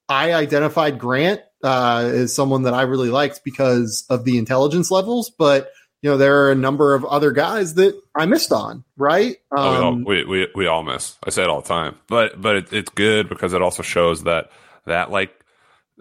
[0.09, 5.29] I identified Grant uh, as someone that I really liked because of the intelligence levels,
[5.29, 5.69] but
[6.01, 8.83] you know there are a number of other guys that I missed on.
[8.97, 9.37] Right?
[9.51, 11.17] Oh, we, all, Um, we, we we all miss.
[11.23, 14.23] I say it all the time, but but it, it's good because it also shows
[14.23, 14.51] that
[14.85, 15.33] that like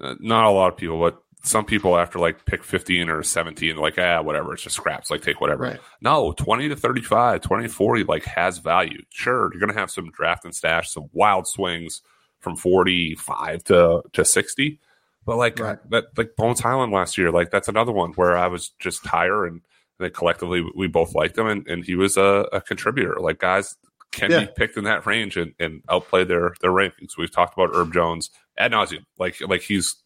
[0.03, 3.77] uh, not a lot of people, but some people after like pick fifteen or seventeen,
[3.77, 5.11] like ah whatever, it's just scraps.
[5.11, 5.63] Like take whatever.
[5.63, 5.81] Right.
[6.01, 9.03] No, 20 to 35, 20 to 40, like has value.
[9.11, 12.03] Sure, you're going to have some draft and stash, some wild swings
[12.41, 14.81] from 45 to, to 60.
[15.25, 15.79] But like Right.
[15.91, 19.45] that, like Bones Hyland last year, like that's another one where I was just higher
[19.47, 19.63] and
[19.99, 23.17] then collectively we both liked him and, and he was a, a contributor.
[23.21, 23.77] Like guys
[24.13, 24.41] can Yeah.
[24.41, 27.17] be picked in that range and, and outplay their, their rankings.
[27.19, 29.05] We've talked about Herb Jones ad nauseum.
[29.19, 29.97] Like, like he's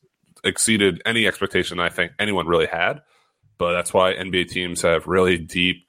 [0.45, 3.03] exceeded any expectation I think anyone really had.
[3.59, 5.87] But that's why NBA teams have really deep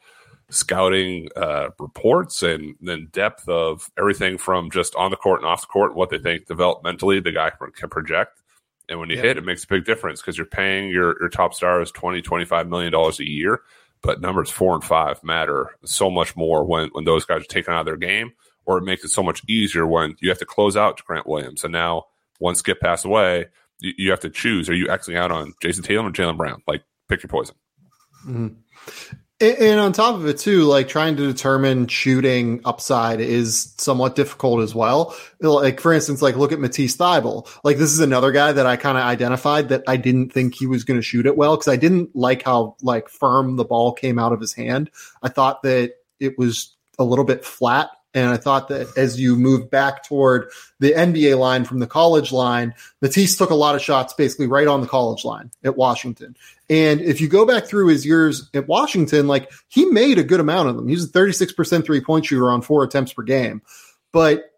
[0.50, 5.62] scouting uh, reports and then depth of everything from just on the court and off
[5.62, 8.42] the court, what they think developmentally the guy can project.
[8.90, 11.54] And when you hit, it makes a big difference because you're paying your, your top
[11.54, 13.62] stars 20, 25 million dollars a year.
[14.04, 17.74] But numbers four and five matter so much more when, when those guys are taken
[17.74, 18.34] out of their game,
[18.66, 21.28] or it makes it so much easier when you have to close out to Grant
[21.28, 21.64] Williams.
[21.64, 22.06] And now,
[22.40, 23.48] one skip pass away,
[23.80, 26.64] you, you have to choose: are you Xing out on Jayson Tatum or Jaylen Brown?
[26.68, 27.56] Like, pick your poison.
[28.26, 28.48] Mm-hmm.
[29.42, 34.62] And on top of it, too, like trying to determine shooting upside is somewhat difficult
[34.62, 35.16] as well.
[35.40, 37.50] Like, for instance, like look at Matisse Thybulle.
[37.64, 40.68] Like, this is another guy that I kind of identified that I didn't think he
[40.68, 43.94] was going to shoot it well because I didn't like how like firm the ball
[43.94, 44.92] came out of his hand.
[45.24, 49.36] I thought that it was a little bit flat and I thought that as you
[49.36, 53.82] move back toward the NBA line from the college line, Matisse took a lot of
[53.82, 56.36] shots basically right on the college line at Washington.
[56.70, 60.42] And if you go back through his years at Washington, like he made a good
[60.42, 60.88] amount of them.
[60.88, 63.62] He's a 36% three point shooter on four attempts per game.
[64.12, 64.52] But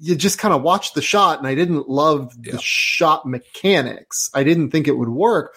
[0.00, 4.30] you just kind of watched the shot, and I didn't love the shot mechanics.
[4.32, 5.56] I didn't think it would work.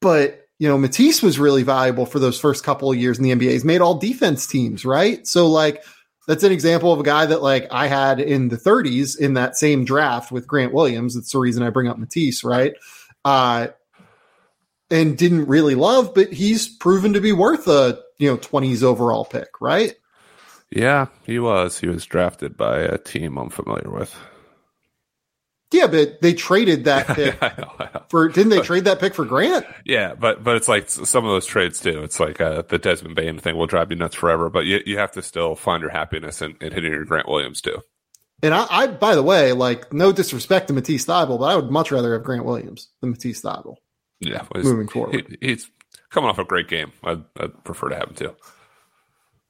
[0.00, 3.30] But you know, Matisse was really valuable for those first couple of years in the
[3.30, 3.50] NBA.
[3.50, 5.26] He's made all defense teams, right?
[5.26, 5.82] So like
[6.26, 9.56] that's an example of a guy that like I had in the 30s in that
[9.56, 11.14] same draft with Grant Williams.
[11.14, 12.74] That's the reason I bring up Matisse, right?
[13.24, 13.68] Uh,
[14.90, 19.24] and didn't really love, but he's proven to be worth a you know 20s overall
[19.24, 19.94] pick, right?
[20.70, 21.80] Yeah, he was.
[21.80, 24.14] He was drafted by a team I'm familiar with.
[25.72, 28.02] Yeah, but they traded that pick I know, I know.
[28.08, 29.64] for didn't they trade that pick for Grant?
[29.84, 32.02] Yeah, but but it's like some of those trades too.
[32.02, 34.98] It's like uh, the Desmond Bane thing will drive you nuts forever, but you you
[34.98, 37.78] have to still find your happiness in, in hitting your Grant Williams too.
[38.42, 41.70] And I, I, by the way, like no disrespect to Matisse Thybulle, but I would
[41.70, 43.76] much rather have Grant Williams than Matisse Thybulle.
[44.18, 45.70] Yeah, well, moving forward, he, he's
[46.10, 46.92] coming off a great game.
[47.04, 48.36] I'd, I'd prefer to have him too.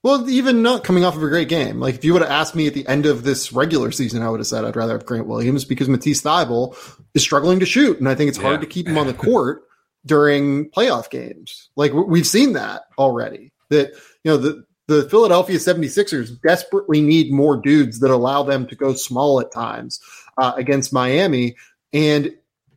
[0.03, 1.79] Well, even not coming off of a great game.
[1.79, 4.31] Like if you would have asked me at the end of this regular season, I
[4.31, 6.75] would have said I'd rather have Grant Williams because Matisse Thybulle
[7.15, 9.65] is struggling to shoot, and I think it's hard to keep him on the court
[10.07, 11.69] during playoff games.
[11.77, 13.53] Like we've seen that already.
[13.69, 13.93] That
[14.25, 18.95] you know the the Philadelphia 76ers desperately need more dudes that allow them to go
[18.95, 20.01] small at times
[20.39, 21.57] uh, against Miami,
[21.93, 22.35] and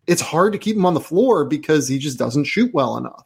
[0.07, 3.25] it's hard to keep him on the floor because he just doesn't shoot well enough.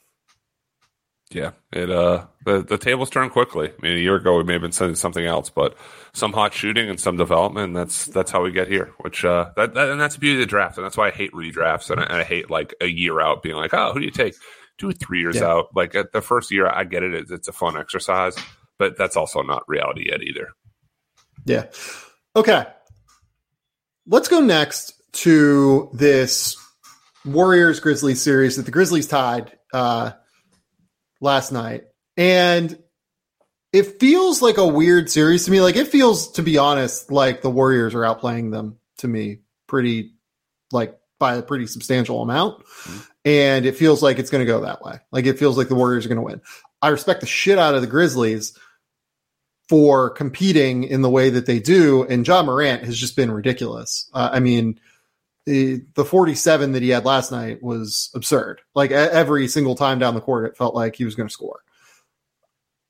[1.29, 3.69] Yeah, it uh the the tables turn quickly.
[3.69, 5.75] I mean, a year ago we may have been saying something else, but
[6.13, 7.67] some hot shooting and some development.
[7.67, 8.93] And that's that's how we get here.
[9.01, 11.11] Which uh that, that and that's the beauty of the draft, and that's why I
[11.11, 13.99] hate redrafts and I, and I hate like a year out being like, oh, who
[13.99, 14.35] do you take?
[14.77, 15.47] Do it three years Yeah.
[15.47, 15.65] out.
[15.75, 17.13] Like at the first year, I get it.
[17.13, 18.35] It's, it's a fun exercise,
[18.79, 20.49] but that's also not reality yet either.
[21.45, 21.65] Yeah.
[22.37, 22.65] Okay.
[24.05, 26.55] Let's go next to this
[27.25, 30.11] Warriors Grizzlies series that the Grizzlies tied uh,
[31.19, 31.85] last night.
[32.15, 32.77] And
[33.73, 35.61] it feels like a weird series to me.
[35.61, 40.13] Like it feels, to be honest, like the Warriors are outplaying them to me pretty,
[40.71, 42.63] like by a pretty substantial amount.
[43.25, 44.99] And it feels like it's going to go that way.
[45.11, 46.41] Like it feels like the Warriors are going to win.
[46.81, 48.57] I respect the shit out of the Grizzlies
[49.67, 52.03] for competing in the way that they do.
[52.03, 54.09] And Ja Morant has just been ridiculous.
[54.13, 54.79] Uh, I mean,
[55.47, 58.59] the, the 47 that he had last night was absurd.
[58.75, 61.61] Like every single time down the court, it felt like he was going to score.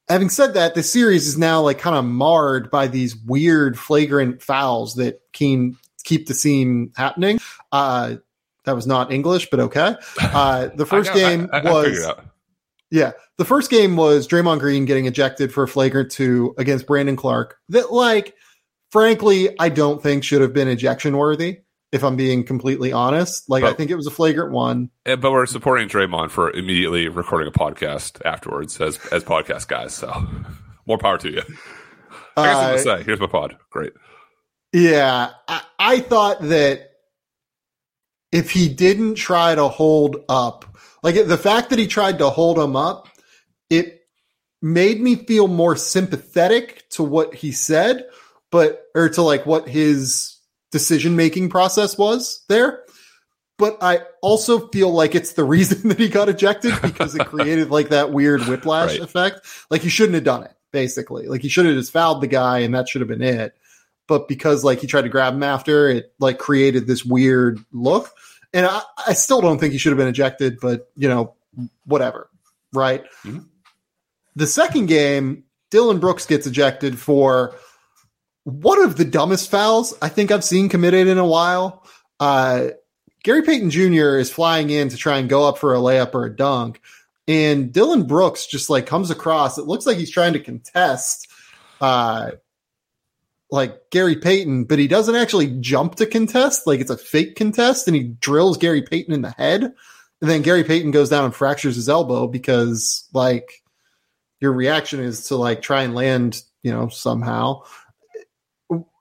[0.10, 4.42] Having said that, the series is now like kind of marred by these weird flagrant
[4.42, 7.40] fouls that can keep the scene happening.
[7.72, 8.16] Uh,
[8.66, 9.96] that was not English, but okay.
[10.20, 12.26] Uh, the first I got- game I, I, I was out.
[12.90, 13.12] yeah.
[13.38, 17.58] The first game was Draymond Green getting ejected for a flagrant two against Brandon Clarke
[17.70, 18.34] that, like,
[18.90, 21.60] frankly, I don't think should have been ejection worthy,
[21.92, 23.50] if I'm being completely honest.
[23.50, 24.90] Like, I think it was a flagrant one.
[25.06, 29.94] Eh, But we're supporting Draymond for immediately recording a podcast afterwards as as podcast guys.
[29.94, 30.12] So
[30.86, 31.42] more power to you.
[32.36, 33.58] I guess I'm Uh, gonna say, here's my pod.
[33.70, 33.94] Great.
[34.74, 35.32] Yeah.
[35.48, 36.92] I, I thought that
[38.32, 40.66] if he didn't try to hold up,
[41.04, 43.08] like the fact that he tried to hold him up,
[43.70, 44.02] it
[44.62, 48.06] made me feel more sympathetic to what he said,
[48.52, 50.37] but, or to like what his
[50.72, 52.84] decision making process was there.
[53.58, 57.72] But I also feel like it's the reason that he got ejected because it created
[57.72, 59.02] like that weird whiplash Right.
[59.02, 59.42] effect.
[59.72, 61.28] Like he shouldn't have done it, basically.
[61.28, 63.56] Like he should have just fouled the guy and that should have been it
[64.08, 68.10] but because like he tried to grab him after it like created this weird look
[68.54, 71.36] and i, I still don't think he should have been ejected but you know
[71.84, 72.30] whatever
[72.72, 73.48] right Mhm.
[74.38, 77.54] the second game dillon brooks gets ejected for
[78.48, 81.86] one of the dumbest fouls i think i've seen committed in a while
[82.20, 82.68] uh,
[83.24, 86.26] gary payton jr is flying in to try and go up for a layup or
[86.26, 86.82] a dunk
[87.28, 89.58] and Dillon Brooks just like comes across.
[89.58, 91.28] It looks like he's trying to contest,
[91.82, 92.32] uh,
[93.52, 96.66] like Gary Payton, but he doesn't actually jump to contest.
[96.66, 100.42] Like it's a fake contest, and he drills Gary Payton in the head, and then
[100.42, 103.62] Gary Payton goes down and fractures his elbow because like
[104.40, 107.64] your reaction is to like try and land, you know, somehow.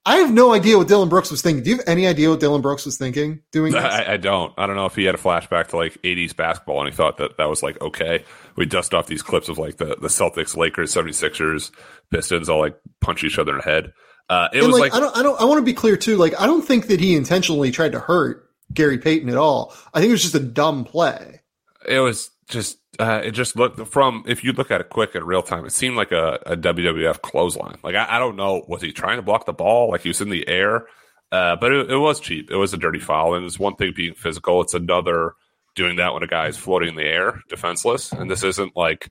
[0.07, 1.64] I have no idea what Dillon Brooks was thinking.
[1.64, 3.83] Do you have any idea what Dillon Brooks was thinking doing this?
[3.83, 4.55] I, I, don't.
[4.57, 7.16] I don't know if he had a flashback to like 80s basketball and he thought
[7.16, 10.57] that that was like, okay, we dust off these clips of like the, the Celtics,
[10.57, 11.73] Lakers, 76ers,
[12.12, 13.92] Pistons all like punch each other in the head.
[14.29, 15.97] Uh, it and was like, like, I don't, I don't, I want to be clear
[15.97, 16.16] too.
[16.16, 19.75] Like, I don't think that he intentionally tried to hurt Gary Payton at all.
[19.92, 21.42] I think it was just a dumb play.
[21.88, 25.25] it was just, uh, it just looked from, if you look at it quick in
[25.25, 27.79] real time, it seemed like a, a WWF clothesline.
[27.83, 29.91] Like, I, I don't know, was he trying to block the ball?
[29.91, 30.87] Like he was in the air?
[31.33, 32.51] Uh, but it, it was cheap.
[32.51, 33.35] It was a dirty foul.
[33.35, 34.61] And it's one thing being physical.
[34.61, 35.33] It's another
[35.75, 38.13] doing that when a guy is floating in the air, defenseless.
[38.13, 39.11] And this isn't like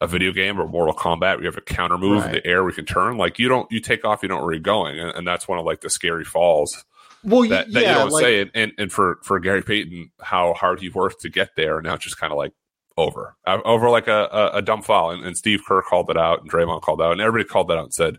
[0.00, 1.20] a video game or Mortal Kombat.
[1.20, 2.64] where You have a counter move in the air.
[2.64, 3.16] We can turn.
[3.16, 4.22] Like you don't, you take off.
[4.22, 6.84] You don't know where you're going, and, and that's one of like the scary falls
[7.24, 8.40] Well, that yeah, you don't like, say.
[8.40, 11.86] And, and and for for Gary Payton, how hard he worked to get there, and
[11.86, 12.52] now it's just kind of like
[12.98, 15.12] over, uh, over like a, a, dumb foul.
[15.12, 17.78] And, and Steve Kerr called it out, and Draymond called out, and everybody called that
[17.78, 18.18] out and said.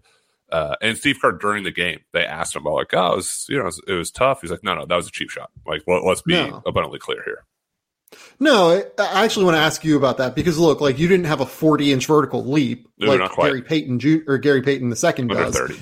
[0.51, 3.45] Uh, and Steve Kerr during the game, they asked him about like, oh, it was,
[3.49, 4.41] you know, it was, it was tough.
[4.41, 5.51] He's like, no, no, that was a cheap shot.
[5.67, 6.63] Like, let, us be No.
[6.65, 7.45] abundantly clear here.
[8.39, 11.41] No, I- actually want to ask you about that because look, like you didn't have
[11.41, 13.35] a 40 inch vertical leap No, like.
[13.35, 15.55] Gary Payton or Gary Payton the second does.
[15.55, 15.79] thirty.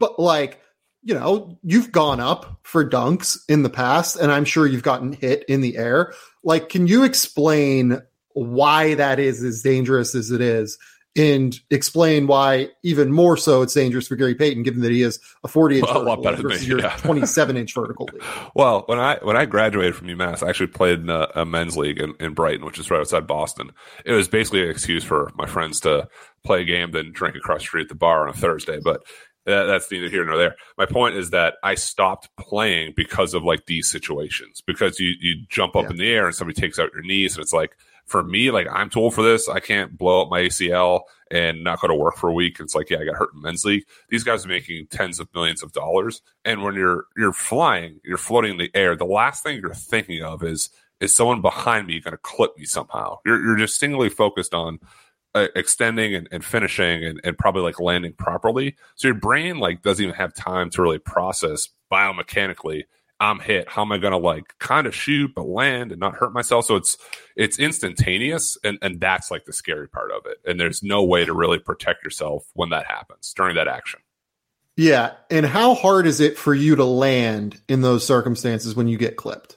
[0.00, 0.60] But like,
[1.04, 5.12] you know, you've gone up for dunks in the past, and I'm sure you've gotten
[5.12, 6.12] hit in the air.
[6.42, 8.00] Like, can you explain
[8.34, 10.78] why that is as dangerous as it is?
[11.14, 15.20] And explain why even more so it's dangerous for Gary Payton, given that he is
[15.44, 16.96] a 40 inch Well, vertical better leap than me, versus your yeah.
[17.02, 18.08] 27 inch vertical.
[18.54, 21.76] Well, when I when I graduated from UMass, I actually played in a, a men's
[21.76, 23.72] league in, in Brighton, which is right outside Boston.
[24.06, 26.08] It was basically an excuse for my friends to
[26.44, 28.80] play a game, then drink across the street at the bar on a Thursday.
[28.82, 29.02] But
[29.44, 30.54] that, that's neither here nor there.
[30.78, 34.62] My point is that I stopped playing because of like these situations.
[34.66, 35.90] Because you you jump up Yeah.
[35.90, 38.66] in the air and somebody takes out your knees, and it's like for me, like
[38.70, 39.48] I'm too old for this.
[39.48, 42.58] I can't blow up my ACL and not go to work for a week.
[42.60, 43.84] It's like, yeah, I got hurt in men's league.
[44.10, 48.18] These guys are making tens of millions of dollars, and when you're you're flying, you're
[48.18, 48.96] floating in the air.
[48.96, 52.64] The last thing you're thinking of is is someone behind me going to clip me
[52.64, 53.18] somehow.
[53.24, 54.78] You're you're just singly focused on
[55.34, 58.76] uh, extending and, and finishing and, and probably like landing properly.
[58.96, 62.84] So your brain like doesn't even have time to really process biomechanically.
[63.22, 63.68] I'm hit.
[63.68, 66.64] How am I going to like kind of shoot but land and not hurt myself?
[66.66, 66.98] So it's
[67.36, 70.38] it's instantaneous, and and that's like the scary part of it.
[70.44, 74.00] And there's no way to really protect yourself when that happens during that action.
[74.76, 75.12] Yeah.
[75.30, 79.16] And how hard is it for you to land in those circumstances when you get
[79.16, 79.56] clipped?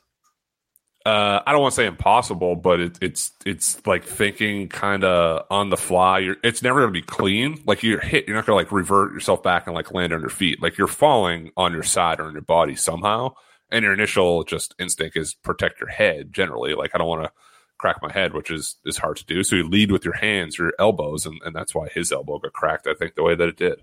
[1.06, 5.46] uh, I don't want to say impossible, but it, it's it's like thinking kind of
[5.52, 6.20] on the fly.
[6.20, 7.62] You're, it's never going to be clean.
[7.68, 10.22] Like you're hit, you're not going to like revert yourself back and like land on
[10.22, 10.64] your feet.
[10.64, 13.36] Like you're falling on your side or on your body somehow,
[13.72, 16.34] and your initial just instinct is protect your head.
[16.34, 17.32] Generally, like I don't want to
[17.78, 19.44] crack my head, which is is hard to do.
[19.44, 22.40] So you lead with your hands, or your elbows, and, and that's why his elbow
[22.40, 22.88] got cracked.
[22.88, 23.82] I think the way that it did.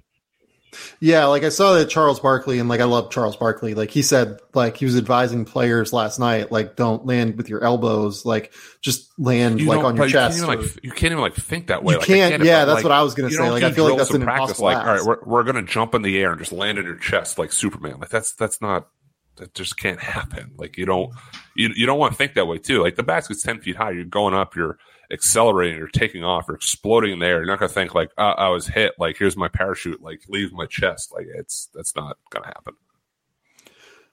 [1.00, 3.74] Yeah, like I saw that Charles Barkley, and like I love Charles Barkley.
[3.74, 7.62] Like he said, like he was advising players last night, like don't land with your
[7.62, 10.38] elbows, like just land You like on your but chest.
[10.38, 11.92] You can't, even, or- like, you can't even like think that way.
[11.92, 12.34] you Like, can't.
[12.42, 13.50] it, yeah, that's like, what I was gonna say.
[13.50, 14.58] Like I feel like that's an practice.
[14.58, 16.86] impossible Like, all right, we're, we're gonna jump in the air and just land on
[16.86, 17.98] your chest like Superman.
[18.00, 18.88] Like that's that's not
[19.36, 20.52] that just can't happen.
[20.56, 21.12] Like you don't
[21.56, 22.82] you you don't want to think that way too.
[22.82, 23.90] Like the basket's ten feet high.
[23.92, 24.54] You're going up.
[24.56, 24.78] You're
[25.10, 25.78] accelerating.
[25.78, 26.44] You're taking off.
[26.48, 27.38] You're exploding in the air.
[27.38, 28.92] You're not gonna think like uh, I was hit.
[28.98, 30.02] Like here's my parachute.
[30.02, 31.12] Like leave my chest.
[31.12, 32.74] Like it's that's not gonna happen.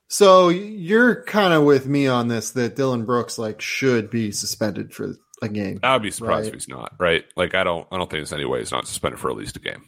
[0.08, 4.94] So you're kind of with me on this that Dillon Brooks like should be suspended
[4.94, 5.80] for a game.
[5.84, 6.48] I would be surprised Right.
[6.48, 6.94] if he's not.
[7.00, 7.26] Right?
[7.36, 9.56] Like I don't I don't think there's any way he's not suspended for at least
[9.58, 9.88] a game.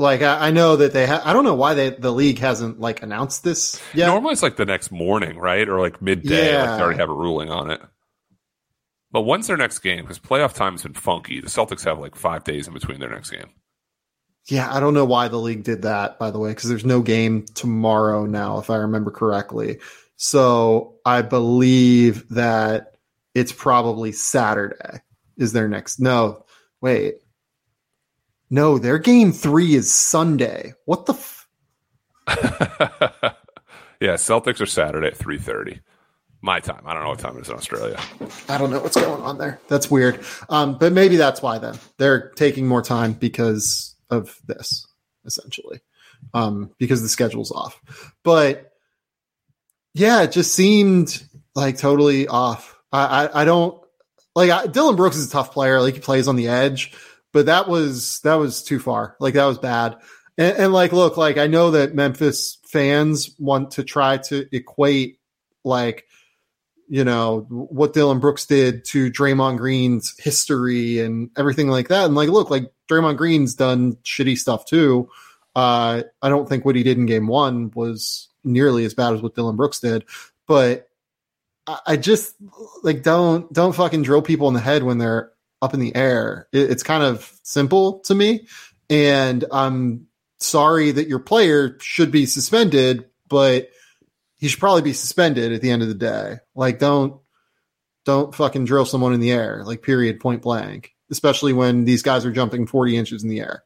[0.00, 1.06] Like I, I know that they.
[1.06, 4.06] Ha- I don't know why they the league hasn't like announced this yet.
[4.06, 5.68] Normally it's like the next morning, right?
[5.68, 6.54] Or like midday.
[6.56, 6.76] Like Yeah.
[6.76, 7.82] they already have a ruling on it.
[9.12, 10.02] But when's their next game?
[10.02, 11.40] Because playoff time's been funky.
[11.40, 13.50] The Celtics have like five days in between their next game.
[14.48, 17.02] Yeah, I don't know why the league did that, by the way, because there's no
[17.02, 19.80] game tomorrow now, if I remember correctly.
[20.16, 22.94] So I believe that
[23.34, 25.02] it's probably Saturday
[25.36, 26.00] is their next.
[26.00, 26.46] No,
[26.80, 27.16] wait.
[28.50, 30.74] No, their game three is Sunday.
[30.84, 31.14] What the?
[31.14, 31.46] F-
[34.00, 35.80] yeah, Celtics are Saturday at three thirty.
[36.42, 36.82] My time.
[36.86, 38.00] I don't know what time it is in Australia.
[38.48, 39.60] I don't know what's going on there.
[39.68, 40.24] That's weird.
[40.48, 44.86] Um, but maybe that's why then they're taking more time because of this,
[45.26, 45.80] essentially,
[46.32, 47.78] um, because the schedule's off.
[48.24, 48.72] But
[49.92, 51.22] yeah, it just seemed
[51.54, 52.78] like totally off.
[52.90, 53.80] I, I, I don't
[54.34, 55.80] like I, Dillon Brooks is a tough player.
[55.80, 56.94] Like he plays on the edge,
[57.32, 59.16] but that was that was too far.
[59.20, 59.96] Like that was bad.
[60.38, 65.18] And, and like, look, like I know that Memphis fans want to try to equate
[65.64, 66.06] like
[66.88, 72.06] you know what Dillon Brooks did to Draymond Green's history and everything like that.
[72.06, 75.08] And like, look, like Draymond Green's done shitty stuff too.
[75.54, 79.22] Uh, I don't think what he did in Game One was nearly as bad as
[79.22, 80.04] what Dillon Brooks did,
[80.48, 80.88] but
[81.66, 82.34] I, I just
[82.82, 85.30] like don't don't fucking drill people in the head when they're
[85.62, 86.48] up in the air.
[86.52, 88.46] It, it's kind of simple to me,
[88.88, 90.06] and I'm
[90.38, 93.70] sorry that your player should be suspended, but
[94.36, 96.36] he should probably be suspended at the end of the day.
[96.54, 97.20] Like, don't
[98.04, 100.94] don't fucking drill someone in the air, like period, point blank.
[101.12, 103.64] Especially when these guys are jumping forty inches in the air.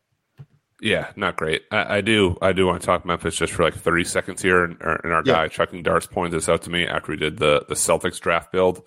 [0.81, 1.63] Yeah, not great.
[1.71, 2.39] I, I do.
[2.41, 5.23] I do want to talk Memphis just for like thirty seconds here, and, and our
[5.23, 8.51] guy chucking darts pointed this out to me after we did the the Celtics draft
[8.51, 8.83] build.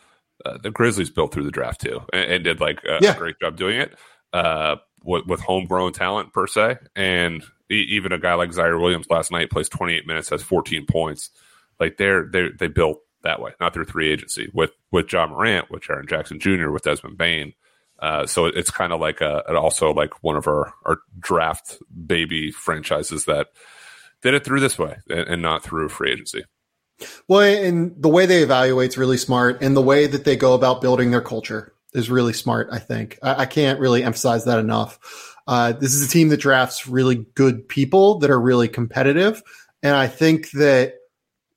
[0.45, 3.15] Uh, the Grizzlies built through the draft too, and, and did like a, yeah.
[3.15, 3.97] a, great job doing it
[4.33, 6.77] uh, with, with homegrown talent per se.
[6.95, 10.85] And even a guy like Ziaire Williams last night plays twenty eight minutes, has fourteen
[10.85, 11.31] points
[11.79, 15.69] like they're they they built that way, not through free agency with with Ja Morant,
[15.69, 17.53] with Jaren Jackson Jr., with Desmond Bane.
[17.99, 22.51] Uh, so it's kind of like a also like one of our our draft baby
[22.51, 23.47] franchises that
[24.21, 26.43] did it through this way and, and not through free agency.
[27.27, 30.53] Well, and the way they evaluate is really smart, and the way that they go
[30.53, 32.69] about building their culture is really smart.
[32.71, 35.35] I think I, I can't really emphasize that enough.
[35.47, 39.41] Uh, this is a team that drafts really good people that are really competitive,
[39.83, 40.95] and I think that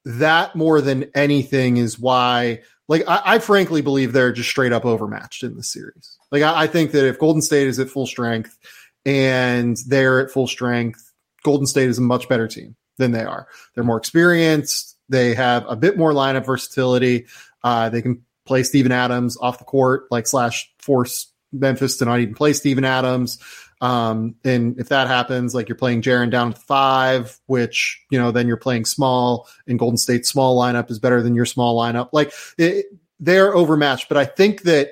[0.04, 4.84] that more than anything is why like I, I, frankly believe they're just straight up
[4.84, 6.18] overmatched in the series.
[6.32, 8.58] Like I, I, think that if Golden State is at full strength
[9.06, 11.12] and they're at full strength,
[11.44, 13.46] Golden State is a much better team than they are.
[13.74, 14.89] They're more experienced.
[15.10, 17.26] They have a bit more lineup versatility.
[17.62, 22.20] Uh, they can play Steven Adams off the court, like slash force Memphis to not
[22.20, 23.38] even play Steven Adams.
[23.80, 28.30] Um, and if that happens, like you're playing Jaren down to five, which, you know,
[28.30, 32.10] then you're playing small and Golden State's small lineup is better than your small lineup.
[32.12, 32.86] Like it,
[33.18, 34.90] they're overmatched, but I think that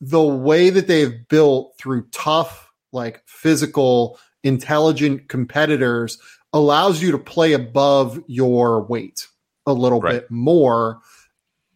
[0.00, 6.18] the way that they've built through tough, like physical, intelligent competitors
[6.56, 9.28] allows you to play above your weight
[9.66, 10.12] a little right.
[10.12, 11.00] bit more.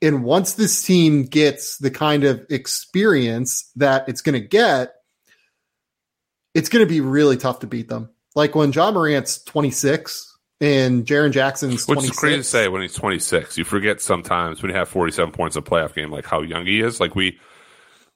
[0.00, 4.94] And once this team gets the kind of experience that it's going to get,
[6.54, 8.08] it's going to be really tough to beat them.
[8.34, 11.88] Like when Ja Morant's 26 and Jaren Jackson's 26.
[11.88, 13.58] Which is crazy to say when he's 26.
[13.58, 16.64] You forget sometimes when you have 47 points in a playoff game, like how young
[16.64, 17.00] he is.
[17.00, 17.38] Like we,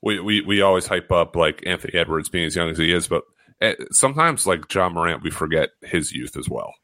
[0.00, 3.06] we, we, we always hype up like Anthony Edwards being as young as he is,
[3.06, 3.24] but
[3.64, 6.74] Eh, sometimes like Ja Morant, we forget his youth as well.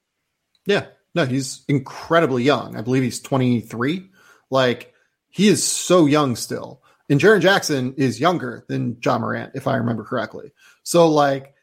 [0.64, 0.86] Yeah.
[1.14, 2.76] No, he's incredibly young.
[2.76, 4.08] I believe he's 23.
[4.50, 4.94] Like
[5.28, 6.82] he is so young still.
[7.10, 10.52] And Jaren Jackson is younger than Ja Morant, if I remember correctly.
[10.82, 11.54] So like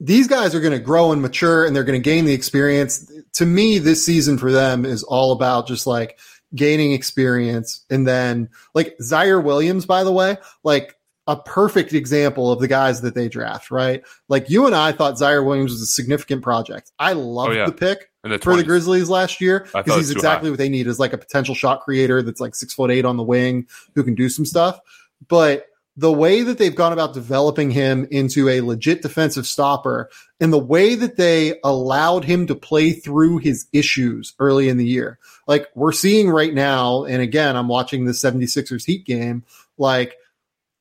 [0.00, 3.10] these guys are going to grow and mature and they're going to gain the experience.
[3.34, 6.18] To me, this season for them is all about just like
[6.54, 7.86] gaining experience.
[7.88, 10.96] And then like Ziaire Williams, by the way, like
[11.26, 14.02] a perfect example of the guys that they draft, right?
[14.28, 16.90] Like you and I thought Ziaire Williams was a significant project.
[16.98, 17.66] I loved oh, yeah.
[17.66, 20.52] the pick the for the Grizzlies last year because he's exactly high.
[20.52, 23.16] what they need is like a potential shot creator that's like six foot eight on
[23.16, 24.80] the wing who can do some stuff.
[25.28, 25.66] But
[25.96, 30.08] the way that they've gone about developing him into a legit defensive stopper
[30.40, 34.86] and the way that they allowed him to play through his issues early in the
[34.86, 35.18] year.
[35.46, 39.44] Like we're seeing right now, and again, I'm watching the 76ers Heat game,
[39.76, 40.16] like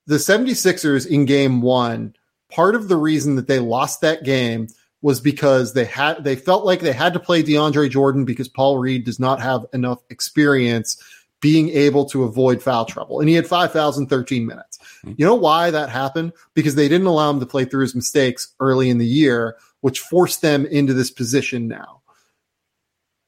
[0.08, 2.16] the 76ers in game one,
[2.52, 4.68] part of the reason that they lost that game
[5.02, 8.78] was because they had they felt like they had to play DeAndre Jordan because Paul
[8.78, 11.02] Reed does not have enough experience
[11.41, 13.20] being able to avoid foul trouble.
[13.20, 14.78] And he had 5,013 minutes.
[14.78, 15.14] Mm-hmm.
[15.18, 16.34] You know why that happened?
[16.54, 19.99] Because they didn't allow him to play through his mistakes early in the year, which
[19.99, 22.02] forced them into this position now.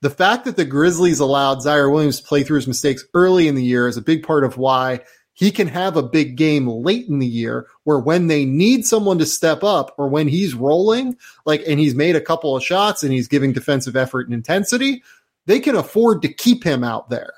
[0.02, 3.56] The fact that the Grizzlies allowed Ziaire Williams to play through his mistakes early in
[3.56, 5.00] the year is a big part of why
[5.34, 9.18] he can have a big game late in the year where when they need someone
[9.18, 13.04] to step up or when he's rolling, like, and he's made a couple of shots
[13.04, 15.04] and he's giving defensive effort and intensity,
[15.46, 17.34] they can afford to keep him out there.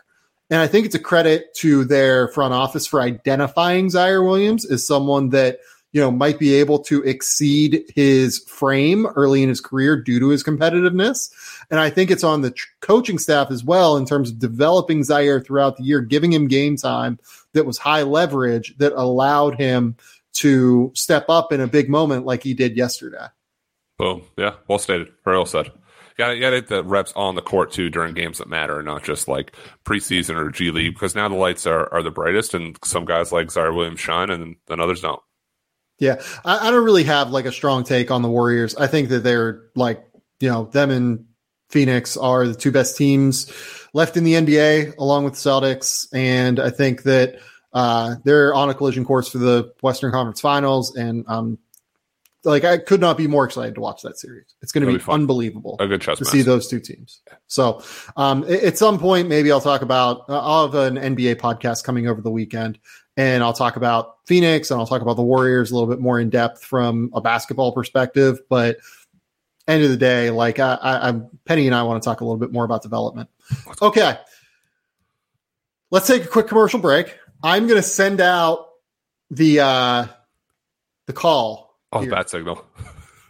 [0.49, 4.85] And I think it's a credit to their front office for identifying Ziaire Williams as
[4.85, 5.59] someone that,
[5.95, 10.27] you know, might be able to exceed his frame early in his career due to
[10.27, 11.31] his competitiveness.
[11.71, 15.03] And I think it's on the tr- coaching staff as well in terms of developing
[15.03, 17.17] Ziaire throughout the year, giving him game time
[17.53, 19.95] that was high leverage that allowed him
[20.33, 23.27] to step up in a big moment like he did yesterday.
[23.97, 24.23] Boom.
[24.35, 24.55] Yeah.
[24.67, 25.13] Well stated.
[25.23, 25.71] Very well said.
[26.17, 29.29] got to get the reps on the court too during games that matter, not just
[29.29, 33.05] like preseason or G League, because now the lights are, are the brightest, and some
[33.05, 35.21] guys like Ziaire Williams shine, and then others don't.
[35.99, 38.75] Yeah, I, I don't really have like a strong take on the Warriors.
[38.75, 40.05] I think that they're like
[40.39, 41.25] you know them and
[41.69, 43.51] Phoenix are the two best teams
[43.93, 47.39] left in the NBA, along with the Celtics, and I think that
[47.73, 51.57] uh, they're on a collision course for the Western Conference Finals, and um,
[52.45, 54.55] like I could not be more excited to watch that series.
[54.61, 56.31] It's going to be, be unbelievable a good chess to match.
[56.31, 57.21] see those two teams.
[57.47, 57.81] So,
[58.15, 60.29] um, at some point, maybe I'll talk about.
[60.29, 62.79] Uh, I'll have an NBA podcast coming over the weekend,
[63.17, 66.19] and I'll talk about Phoenix and I'll talk about the Warriors a little bit more
[66.19, 68.39] in depth from a basketball perspective.
[68.49, 68.77] But
[69.67, 72.25] end of the day, like I, I, I'm Penny and I want to talk a
[72.25, 73.29] little bit more about development.
[73.81, 74.17] Okay,
[75.91, 77.17] let's take a quick commercial break.
[77.43, 78.69] I'm going to send out
[79.29, 80.07] the uh,
[81.05, 82.65] the call Oh, the bat signal.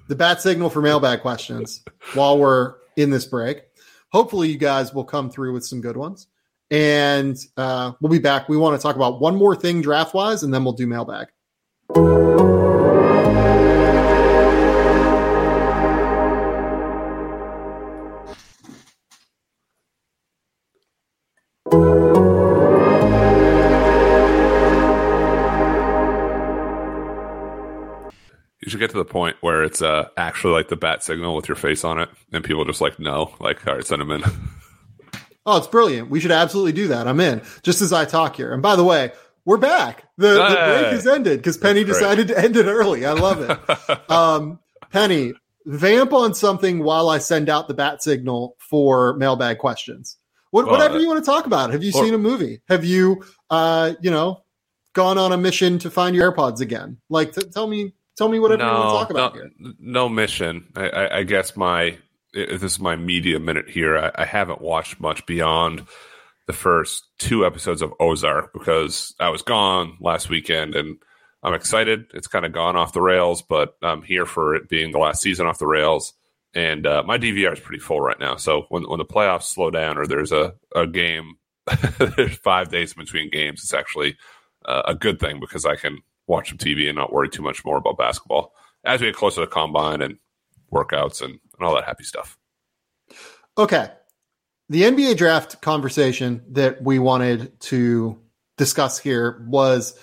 [0.08, 1.84] The bat signal for mailbag questions
[2.14, 3.64] while we're in this break.
[4.10, 6.28] Hopefully, you guys will come through with some good ones.
[6.72, 8.50] And uh, we'll be back.
[8.50, 11.28] We want to talk about one more thing draft wise, and then we'll do mailbag.
[28.66, 31.48] You should get to the point where it's uh, actually like the bat signal with
[31.48, 34.24] your face on it, and people just like no, like all right, send them in.
[35.46, 36.10] Oh, it's brilliant.
[36.10, 37.08] We should absolutely do that.
[37.08, 37.42] I'm in.
[37.62, 38.54] Just as I talk here.
[38.54, 39.12] And by the way,
[39.46, 40.06] we're back.
[40.18, 40.50] The, hey.
[40.50, 43.06] the break has ended because Penny decided to end it early.
[43.06, 44.10] I love it.
[44.12, 44.60] um,
[44.92, 45.34] Penny,
[45.66, 50.18] vamp on something while I send out the bat signal for mailbag questions.
[50.50, 51.72] What, well, whatever you want to talk about.
[51.72, 52.62] Have you or, seen a movie?
[52.70, 54.44] Have you, uh, you know,
[54.94, 56.98] gone on a mission to find your AirPods again?
[57.10, 59.74] Like, t- tell me Tell me whatever no, you want to talk about no, here.
[59.80, 60.68] No mission.
[60.76, 61.98] I, I, I, guess my
[62.36, 63.98] this is my media minute here.
[63.98, 65.88] I, I, haven't watched much beyond
[66.48, 70.98] the first two episodes of Ozark because I was gone last weekend and
[71.42, 72.08] I'm excited.
[72.14, 75.22] It's kind of gone off the rails, but I'm here for it being the last
[75.22, 76.14] season off the rails.
[76.54, 78.36] And uh, my DVR is pretty full right now.
[78.36, 81.36] So when when the playoffs slow down or there's a, a game,
[81.98, 83.62] there's five days between games.
[83.64, 84.18] It's actually
[84.66, 87.64] uh, a good thing because I can watch some TV and not worry too much
[87.64, 90.18] more about basketball as we get closer to combine and
[90.72, 92.38] workouts and, and all that happy stuff.
[93.58, 93.90] Okay.
[94.70, 98.20] The NBA draft conversation that we wanted to
[98.58, 99.98] discuss here was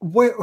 [0.00, 0.34] where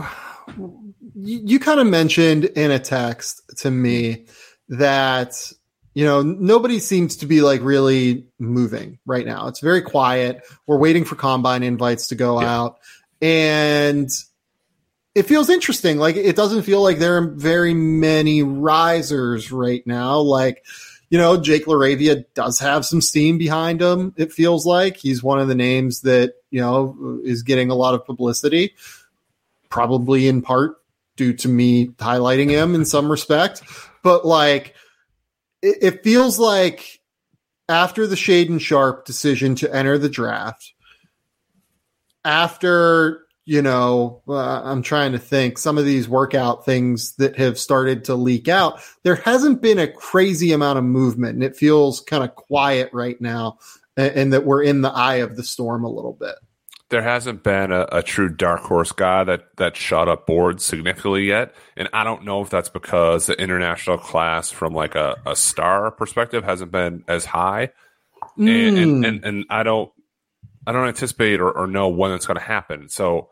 [1.16, 4.26] you, you kind of mentioned in a text to me
[4.70, 5.52] that
[5.94, 10.80] you know nobody seems to be like really moving right now it's very quiet we're
[10.80, 12.58] waiting for combine invites to go yeah.
[12.58, 12.80] out
[13.22, 14.10] and
[15.14, 15.98] it feels interesting.
[15.98, 20.20] Like it doesn't feel like there are very many risers right now.
[20.20, 20.66] Like,
[21.10, 24.14] you know, Jake LaRavia does have some steam behind him.
[24.16, 27.94] It feels like he's one of the names that, you know, is getting a lot
[27.94, 28.76] of publicity,
[29.70, 30.78] probably in part
[31.18, 33.62] due to me highlighting him in some respect.
[34.04, 34.74] But like,
[35.62, 37.02] it, it feels like
[37.68, 40.74] after the Shaedon Sharpe decision to enter the draft,
[42.24, 47.60] after you know uh, i'm trying to think some of these workout things that have
[47.60, 52.00] started to leak out there hasn't been a crazy amount of movement and it feels
[52.00, 53.58] kind of quiet right now
[53.98, 56.36] and, and, that we're in the eye of the storm a little bit
[56.88, 61.26] there hasn't been a, a, true dark horse guy that that shot up boards significantly
[61.26, 65.36] yet and i don't know if that's because the international class from like a, a
[65.36, 67.70] star perspective hasn't been as high
[68.40, 68.48] mm.
[68.70, 69.04] and, and, hmm.
[69.04, 69.92] and, and i don't
[70.66, 72.88] I don't anticipate or, or know when it's going to happen.
[72.88, 73.30] So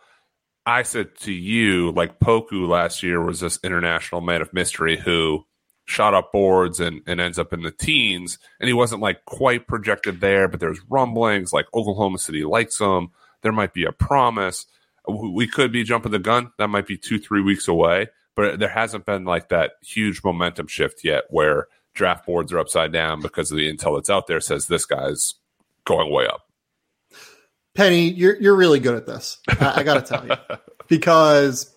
[0.66, 5.46] I said to you, like Poku last year was this international man of mystery who
[5.86, 8.38] shot up boards and, and ends up in the teens.
[8.60, 13.10] And he wasn't like quite projected there, but there's rumblings like Oklahoma City likes him.
[13.42, 14.68] There might be a promise.
[15.08, 16.52] We could be jumping the gun.
[16.60, 18.10] That might be two, three weeks away.
[18.36, 22.94] But there hasn't been like that huge momentum shift yet where draft boards are upside
[22.94, 25.36] down because of the intel that's out there says this guy's
[25.86, 26.49] going way up.
[27.76, 29.38] Penny, you're you're really good at this.
[29.48, 30.36] I, I got to tell you
[30.88, 31.74] because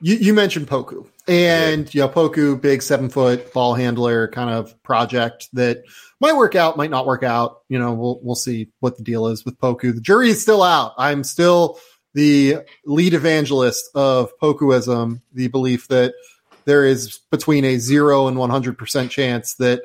[0.00, 4.80] you, you mentioned Poku, and you know Poku, big seven foot ball handler kind of
[4.82, 5.84] project that
[6.20, 7.62] might work out, might not work out.
[7.68, 9.94] You know, we'll we'll see what the deal is with Poku.
[9.94, 10.94] The jury is still out.
[10.98, 11.78] I'm still
[12.14, 16.14] the lead evangelist of Pokuism, the belief that
[16.64, 19.82] there is between a zero and 100 percent chance that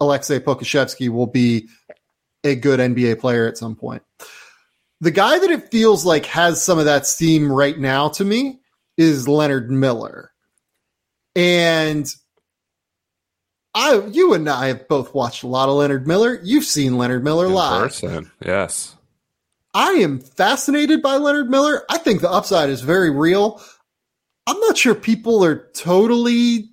[0.00, 1.68] Aleksej Pokusevski will be
[2.44, 4.02] a good NBA player at some point.
[5.00, 8.60] The guy that it feels like has some of that steam right now to me
[8.96, 10.32] is Leonard Miller.
[11.34, 12.10] And
[13.74, 16.40] I, you and I have both watched a lot of Leonard Miller.
[16.42, 17.82] You've seen Leonard Miller In live.
[17.82, 18.96] person, yes.
[19.74, 21.82] I am fascinated by Leonard Miller.
[21.90, 23.62] I think the upside is very real.
[24.46, 26.70] I'm not sure people are totally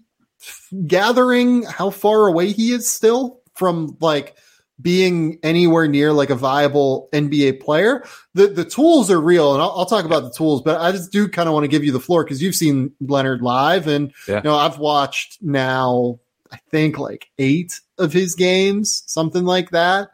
[0.87, 4.37] gathering how far away he is still from like
[4.81, 8.03] being anywhere near like a viable NBA player.
[8.33, 11.11] The the tools are real, and I'll, I'll talk about the tools, but I just
[11.11, 14.11] do kind of want to give you the floor because you've seen Leonard live, and
[14.27, 14.37] Yeah.
[14.37, 16.19] you know I've watched now
[16.51, 20.09] I think like eight of his games, something like that.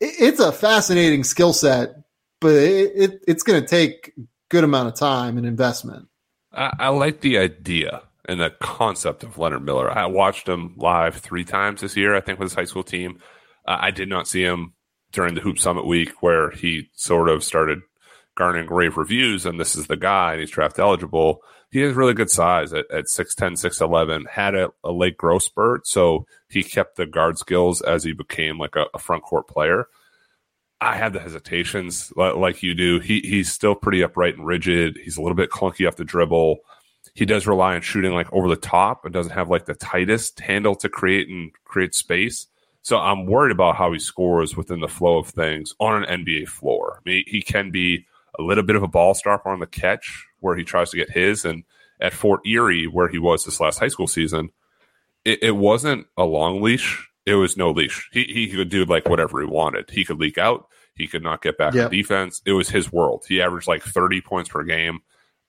[0.00, 1.94] It- It's a fascinating skill set,
[2.40, 4.20] but it, it it's going to take a
[4.50, 6.08] good amount of time and investment.
[6.52, 9.90] I, I like the idea and the concept of Leonard Miller.
[9.90, 13.18] I watched him live three times this year, I think, with his high school team.
[13.68, 14.72] I did not see him
[15.12, 17.80] during the Hoop Summit week where he sort of started
[18.34, 21.42] garnering rave reviews, and this is the guy, and he's draft eligible.
[21.70, 25.86] He has really good size at, at 6'10, 6'11, had a, a late growth spurt,
[25.86, 29.86] so he kept the guard skills as he became like a, a front court player.
[30.80, 33.00] I had the hesitations like you do.
[33.00, 34.96] He he's still pretty upright and rigid.
[35.02, 36.58] He's a little bit clunky off the dribble.
[37.14, 40.38] He does rely on shooting like over the top and doesn't have like the tightest
[40.38, 42.46] handle to create and create space.
[42.88, 46.48] So I'm worried about how he scores within the flow of things on an NBA
[46.48, 47.02] floor.
[47.04, 48.06] I mean, he can be
[48.38, 51.10] a little bit of a ball stopper on the catch where he tries to get
[51.10, 51.44] his.
[51.44, 51.64] And
[52.00, 54.52] at Fort Erie, where he was this last high school season,
[55.26, 57.10] it, it wasn't a long leash.
[57.26, 58.08] It was no leash.
[58.10, 59.90] He he could do like whatever he wanted.
[59.90, 60.66] He could leak out.
[60.94, 61.84] He could not get back Yep.
[61.84, 62.40] on defense.
[62.46, 63.26] It was his world.
[63.28, 65.00] He averaged like 30 points per game.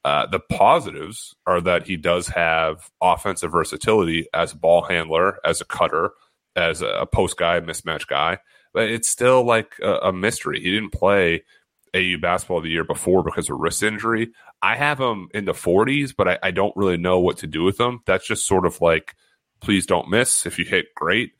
[0.03, 5.61] Uh, the positives are that he does have offensive versatility as a ball handler, as
[5.61, 6.11] a cutter,
[6.55, 8.39] as a post guy, mismatch guy.
[8.73, 10.59] But it's still like a, a mystery.
[10.59, 11.43] He didn't play
[11.95, 14.29] AU basketball the year before because of wrist injury.
[14.61, 17.63] I have him in the 40s, but I, I don't really know what to do
[17.63, 18.01] with him.
[18.05, 19.15] That's just sort of like,
[19.61, 20.45] please don't miss.
[20.45, 21.31] If you hit, great.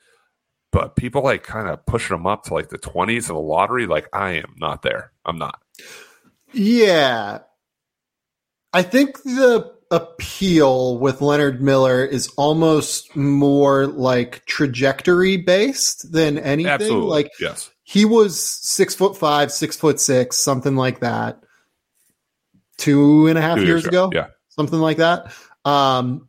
[0.72, 3.88] But people like kind of pushing him up to like the 20s in the lottery.
[3.88, 5.12] Like, I am not there.
[5.26, 5.62] I'm not.
[6.54, 7.40] Yeah.
[8.72, 16.72] I think the appeal with Leonard Miller is almost more like trajectory based than anything.
[16.72, 17.10] Absolutely.
[17.10, 17.72] Like yes.
[17.84, 21.42] he was six foot five, six foot six, something like that,
[22.78, 24.28] two and a half Two years ago, Yeah.
[24.50, 25.34] something like that.
[25.66, 26.28] Um,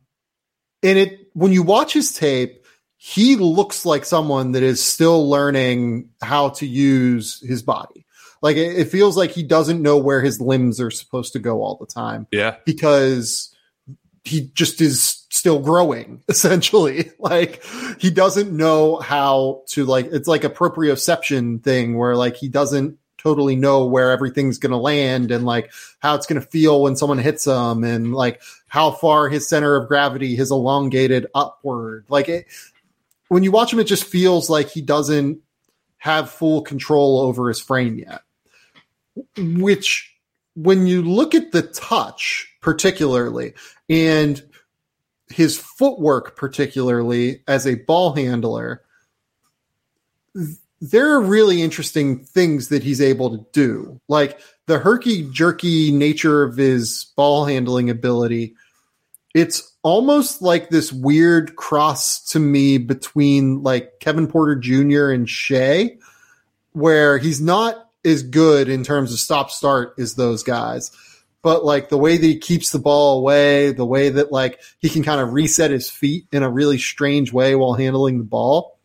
[0.82, 2.64] and it when you watch his tape,
[2.96, 8.06] he looks like someone that is still learning how to use his body.
[8.42, 11.62] Like it, it feels like he doesn't know where his limbs are supposed to go
[11.62, 12.26] all the time.
[12.30, 12.56] Yeah.
[12.64, 13.54] because
[14.24, 17.10] he just is still growing essentially.
[17.18, 17.62] Like
[17.98, 22.98] he doesn't know how to like it's like a proprioception thing where like he doesn't
[23.18, 26.96] totally know where everything's going to land and like how it's going to feel when
[26.96, 32.06] someone hits him and like how far his center of gravity has elongated upward.
[32.08, 32.46] Like it
[33.28, 35.40] when you watch him it just feels like he doesn't
[35.98, 38.22] have full control over his frame yet
[39.36, 40.14] which
[40.54, 43.54] when you look at the touch particularly
[43.88, 44.42] and
[45.28, 48.82] his footwork particularly as a ball handler
[50.82, 56.42] there are really interesting things that he's able to do like the herky jerky nature
[56.42, 58.54] of his ball handling ability
[59.34, 65.10] it's almost like this weird cross to me between like Kevin Porter Jr.
[65.10, 65.96] and Shai
[66.72, 70.90] where he's not as good in terms of stop start is those guys
[71.42, 74.88] but like the way that he keeps the ball away, the way that like he
[74.88, 78.78] can kind of reset his feet in a really strange way while handling the ball.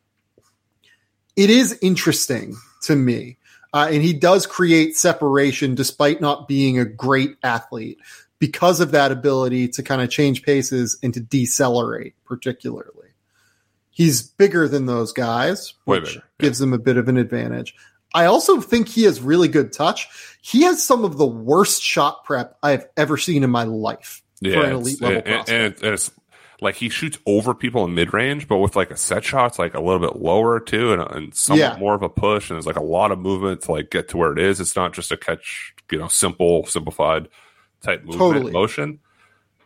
[1.36, 3.38] It is interesting to me.
[3.74, 7.97] Uh, and he does create separation despite not being a great athlete
[8.39, 13.09] because of that ability to kind of change paces and to decelerate, particularly.
[13.91, 17.76] He's bigger than those guys, which gives him a bit of an advantage.
[18.16, 20.07] I also think he has really good touch.
[20.41, 24.53] He has some of the worst shot prep I've ever seen in my life Yeah.
[24.61, 25.49] for an elite level and, and, prospect.
[25.49, 26.11] and it's, and it's
[26.61, 29.59] like he shoots over people in mid range, but with like a set shot, it's
[29.59, 31.78] like a little bit lower too, and, and somewhat Yeah.
[31.78, 32.49] more of a push.
[32.49, 34.59] And there's like a lot of movement to like get to where it is.
[34.61, 37.28] It's not just a catch, you know, simple, simplified
[37.82, 38.51] type movement Totally.
[38.53, 38.99] motion.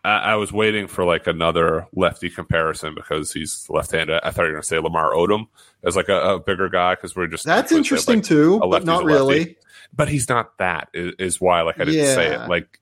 [0.04, 4.22] I, I was waiting for like another lefty comparison because he's left-handed.
[4.24, 5.48] I thought you were going to say Lamar Odom
[5.84, 9.04] as like a, a bigger guy because we're just That's interesting like, too, but not
[9.04, 9.58] really.
[9.94, 12.50] but he's not that is, is why like i didn't say it.
[12.50, 12.80] Like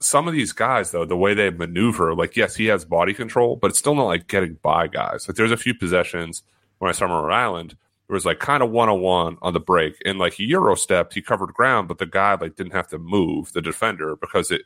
[0.00, 3.56] some of these guys though the way they maneuver like yes he has body control
[3.56, 5.28] but it's still not like getting by guys.
[5.28, 6.42] Like there's a few possessions
[6.78, 7.76] when i saw him on rhode island
[8.08, 9.94] it was like kind of one-on-one on the break.
[10.04, 12.98] And like he euro stepped he covered ground but the guy like didn't have to
[12.98, 14.62] move the defender because it,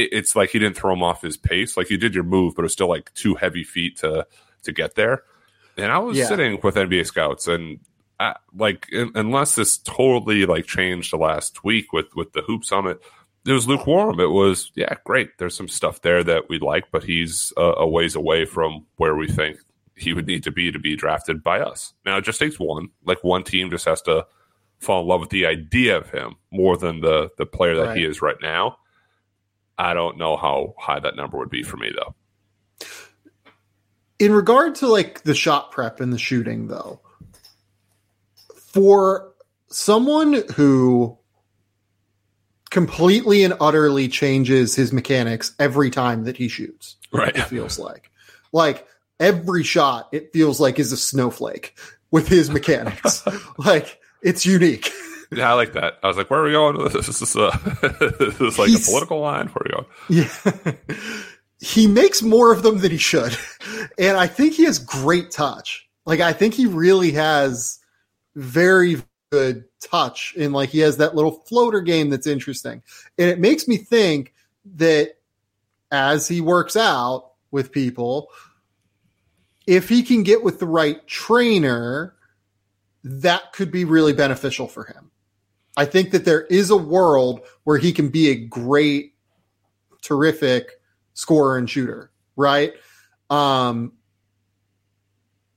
[0.00, 2.54] it it's like he didn't throw him off his pace like you did your move
[2.54, 4.26] but it was still like two heavy feet to
[4.62, 5.22] to get there
[5.76, 6.26] And I was Yeah.
[6.26, 7.78] sitting with NBA scouts, and
[8.18, 12.64] I, like, un- unless this totally like changed the last week with with the Hoop
[12.64, 12.98] Summit,
[13.46, 14.18] it was lukewarm.
[14.18, 15.38] It was yeah, great.
[15.38, 19.14] There's some stuff there that we like, but he's a, a ways away from where
[19.14, 19.58] we think
[19.94, 21.94] he would need to be to be drafted by us.
[22.04, 22.88] Now it just takes one.
[23.04, 24.26] Like one team just has to
[24.80, 28.02] fall in love with the idea of him more than the the player that he
[28.04, 28.78] is right now.
[29.78, 32.14] I don't know how high that number would be for me though.
[34.18, 37.00] in regard to like the shot prep and the shooting though
[38.56, 39.32] for
[39.68, 41.16] someone who
[42.70, 47.34] completely and utterly changes his mechanics every time that he shoots Right.
[47.34, 48.10] it feels like
[48.52, 48.86] like
[49.18, 51.78] every shot it feels like is a snowflake
[52.10, 53.22] with his mechanics
[53.56, 54.90] like it's unique
[55.30, 55.98] Yeah, I like that.
[56.02, 57.08] I was like, where are we going with this?
[57.08, 57.36] Is this, is
[58.58, 59.48] like He's- a political line?
[59.48, 60.78] Where are we going?
[60.88, 60.96] Yeah.
[61.60, 63.36] he makes more of them than he should.
[63.98, 65.86] And I think he has great touch.
[66.06, 67.78] Like I think he really has
[68.36, 72.82] very good touch and like he has that little floater game that's interesting.
[73.18, 74.32] And it makes me think
[74.76, 75.16] that
[75.90, 78.28] as he works out with people,
[79.66, 82.14] if he can get with the right trainer,
[83.04, 85.10] that could be really beneficial for him.
[85.78, 89.14] I think that there is a world where he can be a great
[90.02, 90.72] terrific
[91.14, 92.72] scorer and shooter, right?
[93.30, 93.92] Um,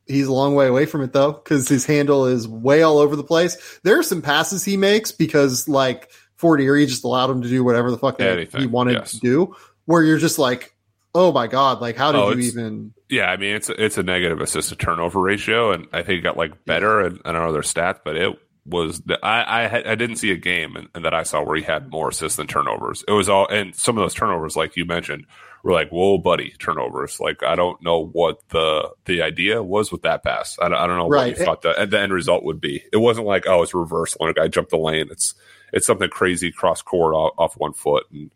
[0.05, 3.15] he's a long way away from it though, because his handle is way all over
[3.15, 3.80] the place.
[3.84, 7.63] There are some passes he makes because like Fort Erie just allowed him to do
[7.63, 9.13] whatever the fuck Anything, he wanted yes.
[9.13, 9.55] to do,
[9.86, 10.76] where you're just like,
[11.15, 12.93] oh my god, like how did Oh, you even?
[13.09, 16.22] Yeah, I mean, it's it's a negative assist to turnover ratio, and I think it
[16.22, 17.01] got like better.
[17.01, 20.32] And I don't know their stats, but it was that I I, I didn't see
[20.32, 23.03] a game and, and that I saw where he had more assists than turnovers.
[23.07, 25.26] It was all and some of those turnovers, like you mentioned,
[25.64, 27.20] were like whoa, buddy, turnovers.
[27.20, 30.57] Like I don't know what the the idea was with that pass.
[30.62, 31.32] I don't, I don't know Right.
[31.34, 32.84] what you thought the, the end result would be.
[32.93, 35.07] It wasn't like oh, it's reversal and a guy jumped the lane.
[35.09, 35.34] It's
[35.74, 38.32] it's something crazy cross court off, off one foot and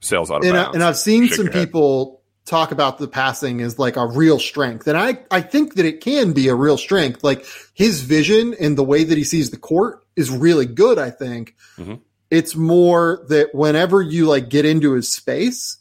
[0.00, 0.74] sails out of And, I, bounds.
[0.74, 2.19] and I've seen Shake some people
[2.50, 6.00] talk about the passing as like a real strength, and I I think that it
[6.02, 7.24] can be a real strength.
[7.24, 10.98] Like his vision and the way that he sees the court is really good.
[10.98, 12.00] I think Mhm.
[12.30, 15.78] it's more that whenever you like get into his space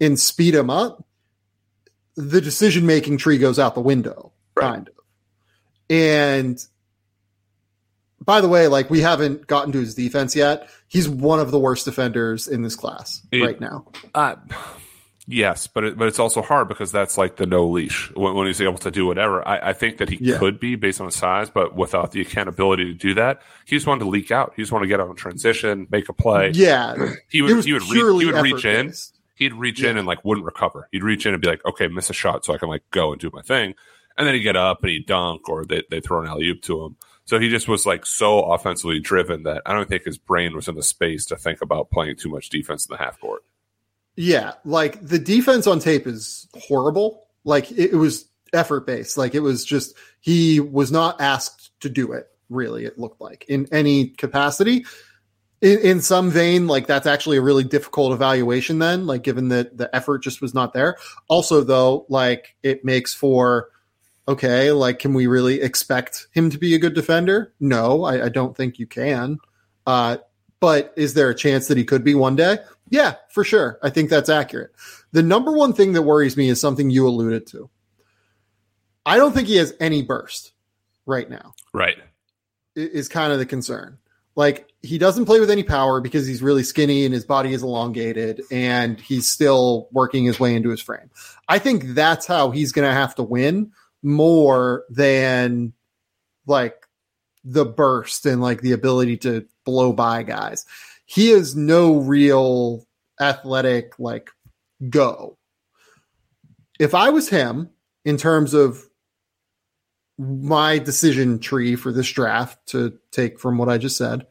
[0.00, 1.06] and speed him up,
[2.16, 4.72] the decision making tree goes out the window, Right.
[4.74, 4.94] kind of.
[5.88, 6.64] And
[8.22, 10.68] by the way, like we haven't gotten to his defense yet.
[10.88, 13.86] He's one of the worst defenders in this class It- right now.
[14.14, 14.36] Uh,
[15.26, 18.46] yes, but it, but it's also hard because that's like the no leash when, when
[18.46, 19.46] he's able to do whatever.
[19.46, 20.38] I, I think that he Yeah.
[20.38, 23.86] could be based on his size, but without the accountability to do that, he just
[23.86, 24.52] wanted to leak out.
[24.56, 26.50] He just wanted to get out in transition, make a play.
[26.54, 26.94] Yeah,
[27.28, 28.92] He would he would, re- he would reach in.
[29.36, 30.88] He'd reach in and like wouldn't recover.
[30.92, 33.12] He'd reach in and be like, okay, miss a shot so I can like go
[33.12, 33.74] and do my thing.
[34.18, 36.60] And then he'd get up and he'd dunk or they they throw an alley oop
[36.62, 36.96] to him.
[37.24, 40.68] So he just was like so offensively driven that I don't think his brain was
[40.68, 43.42] in the space to think about playing too much defense in the half court.
[44.16, 47.26] Yeah, like the defense on tape is horrible.
[47.44, 49.16] Like it, it was effort based.
[49.16, 52.26] Like it was just he was not asked to do it.
[52.48, 54.84] Really, it looked like in any capacity.
[55.60, 58.78] In, in some vein, like that's actually a really difficult evaluation.
[58.78, 60.96] Then, like given that the effort just was not there.
[61.28, 63.68] Also, though, like it makes for
[64.26, 64.72] okay.
[64.72, 67.54] Like, can we really expect him to be a good defender?
[67.60, 69.38] No, I, I don't think you can.
[69.86, 70.18] Uh,
[70.60, 72.58] but is there a chance that he could be one day?
[72.90, 73.78] Yeah, for sure.
[73.82, 74.72] I think that's accurate.
[75.12, 77.70] The number one thing that worries me is something you alluded to.
[79.06, 80.52] I don't think he has any burst
[81.06, 81.96] right now, Right.
[82.76, 83.98] is kind of the concern.
[84.36, 87.62] Like, he doesn't play with any power because he's really skinny and his body is
[87.62, 91.10] elongated and he's still working his way into his frame.
[91.48, 95.72] I think that's how he's going to have to win more than
[96.46, 96.79] like
[97.44, 100.64] the burst and like the ability to blow by guys.
[101.06, 102.86] He has no real
[103.20, 104.30] athletic like
[104.88, 105.36] go.
[106.78, 107.70] If I was him
[108.04, 108.82] in terms of
[110.18, 114.26] my decision tree for this draft to take from what I just said,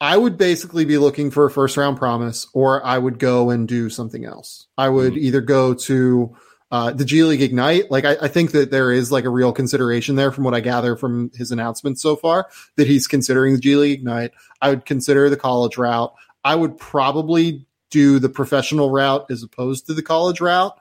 [0.00, 3.66] I would basically be looking for a first round promise or I would go and
[3.66, 4.66] do something else.
[4.76, 5.18] I would Mhm.
[5.18, 6.36] either go to
[6.74, 7.88] uh, the G League Ignite.
[7.88, 10.60] Like, I, I think that there is like a real consideration there from what I
[10.60, 14.32] gather from his announcements so far that he's considering the G League Ignite.
[14.60, 16.12] I would consider the college route.
[16.42, 20.76] I would probably do the professional route as opposed to the college route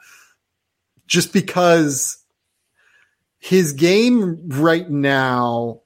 [1.06, 2.18] just because
[3.38, 5.82] his game right now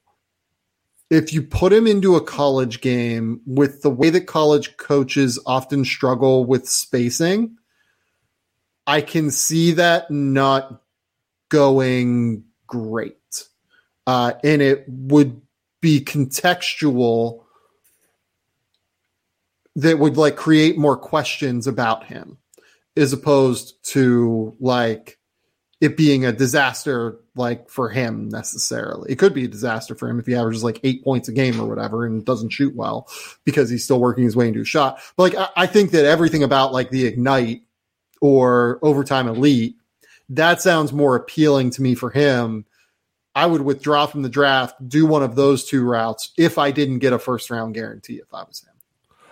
[1.10, 5.84] if you put him into a college game with the way that college coaches often
[5.84, 7.57] struggle with spacing,
[8.88, 10.80] I can see that not
[11.50, 13.14] going great.
[14.06, 15.42] Uh, and it would
[15.82, 17.44] be contextual
[19.76, 22.38] that would like create more questions about him
[22.96, 25.18] as opposed to like
[25.82, 29.12] it being a disaster like for him necessarily.
[29.12, 31.60] It could be a disaster for him if he averages like eight points a game
[31.60, 33.06] or whatever and doesn't shoot well
[33.44, 34.98] because he's still working his way into a shot.
[35.16, 37.64] But like I, I think that everything about like the ignite
[38.20, 39.76] or overtime elite,
[40.30, 42.64] that sounds more appealing to me for him.
[43.34, 46.98] I would withdraw from the draft, do one of those two routes if I didn't
[46.98, 48.77] get a first round guarantee if I was him.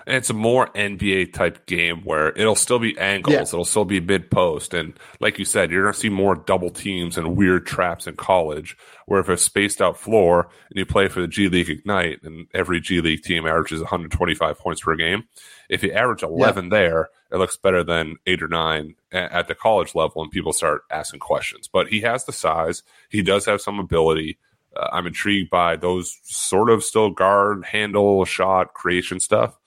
[0.07, 3.41] And it's a more NBA type game where it'll still be angles, Yeah.
[3.43, 6.71] it'll still be mid post, and like you said, you're going to see more double
[6.71, 8.77] teams and weird traps in college.
[9.07, 12.47] Where if it's spaced out floor and you play for the G League Ignite, and
[12.55, 15.25] every G League team averages 125 points per game,
[15.69, 19.95] if you average 11 there, it looks better than eight or nine at the college
[19.97, 21.69] level, and people start asking questions.
[21.69, 24.39] But he has the size, he does have some ability.
[24.77, 29.59] Uh, I'm intrigued by those sort of still guard, handle, shot, creation stuff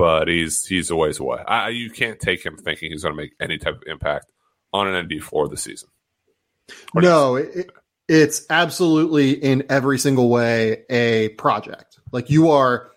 [0.00, 1.42] but he's he's a ways away.
[1.46, 4.32] I, you can't take him thinking he's going to make any type of impact
[4.72, 5.90] on an NBA floor this season.
[6.94, 7.70] Or No, it, it-
[8.08, 12.00] it's absolutely in every single way a project.
[12.10, 12.90] Like you are,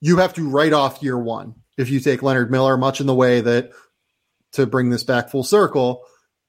[0.00, 3.14] you have to write off year one if you take Leonard Miller, much in the
[3.14, 3.72] way that
[4.52, 6.04] to bring this back full circle,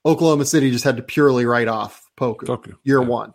[0.05, 3.07] Oklahoma City just had to purely write off Poku Poku, year yeah.
[3.07, 3.33] one.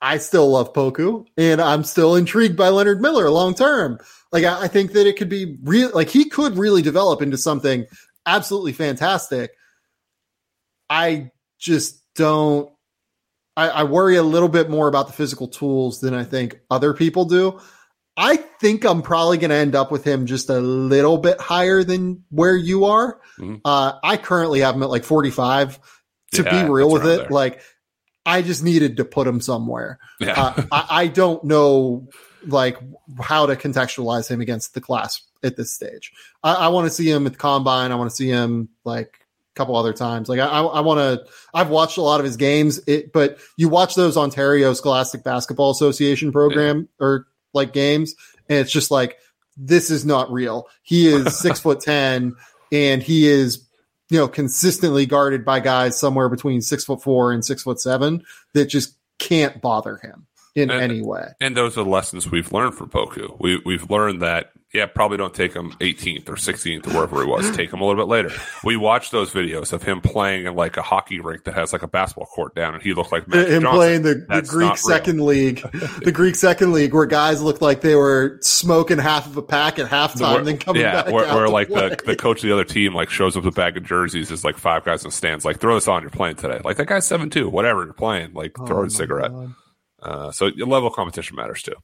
[0.00, 3.98] I still love Poku, and I'm still intrigued by Leonard Miller long term.
[4.32, 5.90] Like I, I think that it could be real.
[5.94, 7.86] Like he could really develop into something
[8.26, 9.52] absolutely fantastic.
[10.88, 12.70] I just don't.
[13.56, 16.94] I, I worry a little bit more about the physical tools than I think other
[16.94, 17.60] people do.
[18.16, 21.82] I think I'm probably going to end up with him just a little bit higher
[21.82, 23.20] than where you are.
[23.38, 23.60] Mhm.
[23.64, 25.78] Uh, I currently have him at like 45.
[26.32, 27.28] To Yeah, be real with it, there.
[27.28, 27.60] like
[28.24, 29.98] I just needed to put him somewhere.
[30.18, 32.08] Yeah, Uh, I, I don't know
[32.46, 32.78] like
[33.20, 36.12] how to contextualize him against the class at this stage.
[36.42, 37.92] I, I want to see him at the combine.
[37.92, 40.28] I want to see him like a couple other times.
[40.28, 41.30] Like I, I, want to.
[41.52, 45.70] I've watched a lot of his games, it, but you watch those Ontario Scholastic Basketball
[45.70, 48.14] Association program or like games,
[48.48, 49.18] and it's just like
[49.56, 50.68] this is not real.
[50.82, 52.34] He is six foot ten,
[52.70, 53.66] and he is
[54.10, 58.24] you know consistently guarded by guys somewhere between six foot four and six foot seven
[58.54, 61.28] that just can't bother him in And- any way.
[61.40, 63.36] and those are the lessons we've learned from Poku.
[63.40, 67.26] We we've learned that yeah, probably don't take him 18th or 16th or wherever he
[67.28, 67.50] was.
[67.56, 68.30] Take him a little bit later.
[68.64, 71.82] We watched those videos of him playing in like a hockey rink that has like
[71.82, 73.76] a basketball court down, and he looked like Magic him Johnson.
[73.78, 74.76] playing the, the Greek not real.
[74.76, 75.60] second league,
[76.02, 79.78] the Greek second league, where guys looked like they were smoking half of a pack
[79.78, 81.90] at halftime, Where- then coming yeah, back where, out where like play.
[81.90, 84.30] the, the coach of the other team like shows up with a bag of jerseys
[84.30, 86.78] is like five guys in the stands like throw this on you're playing today like
[86.78, 89.54] that guy's seven two whatever you're playing like Oh throw a cigarette God.
[90.02, 91.74] Uh, so your level competition matters too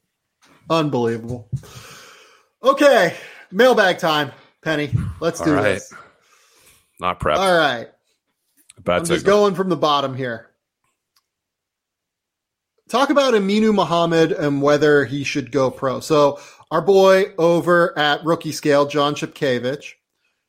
[0.69, 1.49] Unbelievable.
[2.61, 3.15] Okay,
[3.51, 4.91] mailbag time, Penny.
[5.19, 5.63] Let's do All right.
[5.75, 5.93] this.
[6.99, 7.87] not prep All right,
[8.83, 10.49] bad I'm just going from the bottom here.
[12.89, 15.99] Talk about Aminu Mohammed and whether he should go pro.
[15.99, 16.39] So
[16.71, 19.93] our boy over at Rookie Scale, Jon Chepkevich,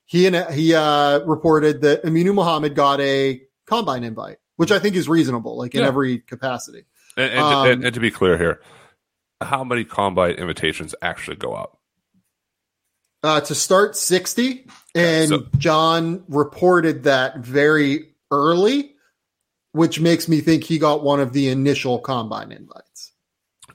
[0.07, 4.97] he and he uh, reported that Aminu Mohammed got a combine invite, which I think
[4.97, 5.87] is reasonable, like in Yeah.
[5.89, 6.85] every capacity.
[7.21, 8.61] And, and, um, and, and to be clear here
[9.41, 11.79] how many combine invitations actually go out
[13.23, 14.66] uh, to start 60.
[14.95, 18.95] And so- John reported that very early,
[19.73, 23.12] which makes me think he got one of the initial combine invites.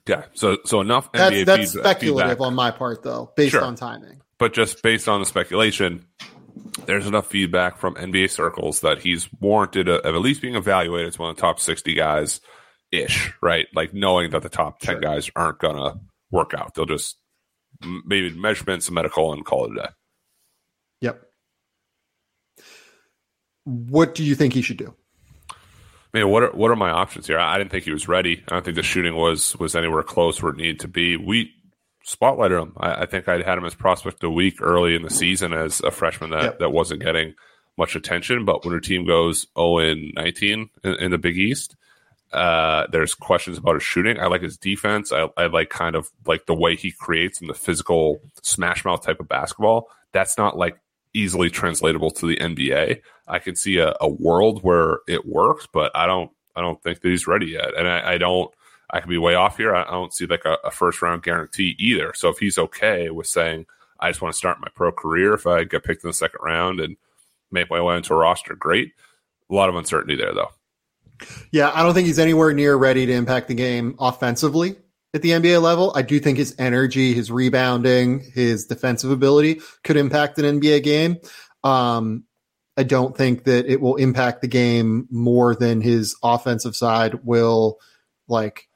[0.08, 3.52] yeah so so enough That's, NBA that's feedback- speculative feedback, on my part, though, based
[3.52, 3.64] Sure.
[3.64, 4.22] on timing.
[4.39, 6.06] but just based on the speculation
[6.86, 11.18] there's enough feedback from NBA circles that he's warranted of at least being evaluated as
[11.20, 12.39] one of the top 60 guys
[13.02, 13.68] ish, right?
[13.76, 15.02] Like knowing that the top 10 Sure.
[15.02, 16.00] guys aren't going to
[16.32, 16.74] work out.
[16.76, 17.18] They'll just
[18.06, 19.89] maybe measurements, and medical, and call it a day.
[21.02, 21.22] Yep.
[23.64, 24.93] What do you think he should do?
[25.52, 27.39] I mean, what are what are my options here?
[27.39, 28.43] I, I didn't think he was ready.
[28.48, 31.18] I don't think the shooting was was anywhere close where it needed to be.
[31.18, 31.52] We
[32.08, 32.74] spotlighted him.
[32.78, 35.82] I, I think I'd had him as prospect a week early in the season as
[35.82, 36.60] a freshman that, Yep.
[36.60, 37.34] that wasn't getting
[37.78, 38.46] much attention.
[38.46, 41.76] But when your team goes 0 and 19 in, in the Big East,
[42.34, 44.20] uh, there's questions about his shooting.
[44.20, 45.12] I like his defense.
[45.12, 49.04] I, I like kind of like the way he creates and the physical smash mouth
[49.04, 49.90] type of basketball.
[50.12, 50.78] That's not like
[51.14, 53.02] easily translatable to the NBA.
[53.28, 57.02] I can see a, a world where it works, but I don't I don't think
[57.02, 57.78] that he's ready yet.
[57.78, 58.54] And I, I don't
[58.90, 59.74] I could be way off here.
[59.74, 62.14] I, I don't see like a, a first round guarantee either.
[62.16, 63.66] So if he's okay with saying
[64.00, 66.40] I just want to start my pro career if I get picked in the second
[66.44, 66.98] round and
[67.50, 68.92] make my way into a roster, great.
[69.50, 70.50] A lot of uncertainty there though.
[71.51, 74.76] Yeah, I don't think he's anywhere near ready to impact the game offensively
[75.13, 75.91] at the NBA level.
[75.95, 81.18] I do think his energy, his rebounding, his defensive ability could impact an NBA game.
[81.63, 82.26] Um,
[82.78, 87.80] I don't think that it will impact the game more than his offensive side will
[88.28, 88.68] like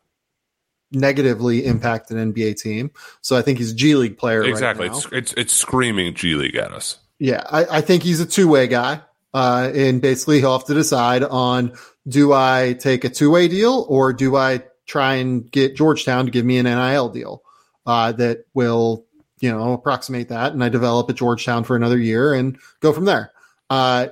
[0.91, 2.91] negatively impact an NBA team.
[3.21, 4.43] So I think he's a G League player.
[4.43, 4.87] Exactly.
[4.87, 6.97] Right it's, it's it's screaming G League at us.
[7.19, 9.01] Yeah, I, I think he's a two way guy.
[9.34, 11.73] Uh, and basically he'll have to decide on
[12.07, 16.32] do I take a two way deal or do I try and get Georgetown to
[16.32, 17.43] give me an NIL deal
[17.86, 19.05] uh, that will,
[19.39, 20.51] you know, approximate that.
[20.51, 23.32] And I develop at Georgetown for another year and go from there.
[23.69, 24.07] Uh,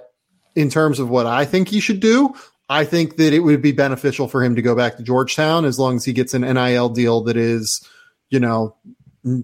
[0.55, 2.33] in terms of what I think he should do,
[2.69, 5.79] I think that it would be beneficial for him to go back to Georgetown as
[5.79, 7.87] long as he gets an NIL deal that is,
[8.29, 8.75] you know,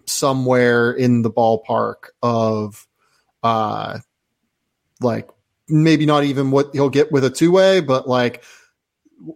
[0.06, 2.88] somewhere in the ballpark of,
[3.42, 4.00] uh,
[5.02, 5.30] like
[5.68, 8.44] maybe not even what he'll get with a two way, but like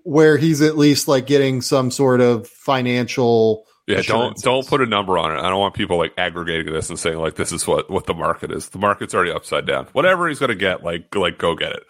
[0.03, 3.65] where he's at least like getting some sort of financial.
[3.88, 5.39] Yeah, don't don't put a number on it.
[5.39, 8.13] I don't want people like aggregating this and saying like this is what what the
[8.13, 8.69] market is.
[8.69, 9.88] The market's already upside down.
[9.93, 11.84] Whatever he's going to get, like like go get it.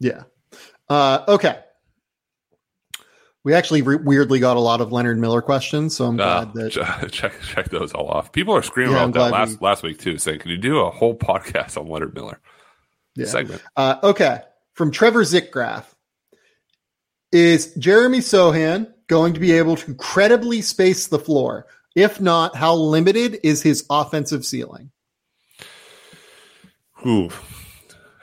[0.00, 0.24] Yeah.
[0.88, 1.60] Uh, okay.
[3.42, 6.54] We actually re- weirdly got a lot of Leonard Miller questions, so I'm uh, glad
[6.54, 8.32] that check check those all off.
[8.32, 9.66] People are screaming yeah, about that last we...
[9.66, 12.40] last week too, saying, "Can you do a whole podcast on Leonard Miller?"
[13.16, 13.26] Yeah.
[13.26, 13.62] Segment.
[13.76, 14.40] Uh, okay,
[14.74, 15.84] from Trevor Zickgraf,
[17.32, 21.66] is Jeremy Sochan going to be able to credibly space the floor?
[21.94, 24.90] If not, how limited is his offensive ceiling?
[27.06, 27.30] Ooh,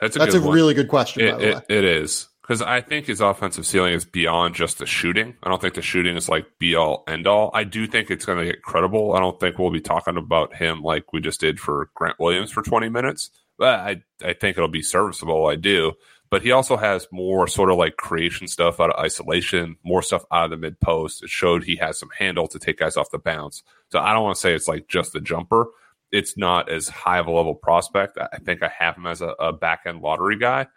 [0.00, 0.54] that's a, that's a one.
[0.54, 1.22] really good question.
[1.22, 5.36] It, it, it is because I think his offensive ceiling is beyond just the shooting.
[5.42, 7.50] I don't think the shooting is like be all end all.
[7.54, 9.14] I do think it's going to get credible.
[9.14, 12.50] I don't think we'll be talking about him like we just did for Grant Williams
[12.50, 13.30] for 20 minutes,
[13.62, 15.46] but I, I think it'll be serviceable.
[15.46, 15.92] I do
[16.32, 20.24] but he also has more sort of like creation stuff out of isolation, more stuff
[20.32, 21.22] out of the mid post.
[21.22, 23.62] It showed he has some handle to take guys off the bounce.
[23.90, 25.66] So I don't want to say it's like just the jumper.
[26.10, 28.16] It's not as high of a level prospect.
[28.16, 30.68] I think I have him as a, a back end lottery guy.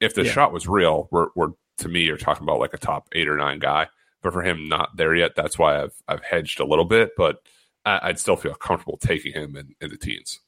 [0.00, 0.32] If the yeah.
[0.32, 3.36] shot was real, we're, we're to me, you're talking about like a top eight or
[3.36, 3.88] nine guy.
[4.22, 5.32] But for him, not there yet.
[5.36, 7.46] That's why I've I've hedged a little bit, but
[7.84, 10.40] I, would still feel comfortable taking him in, in the teens.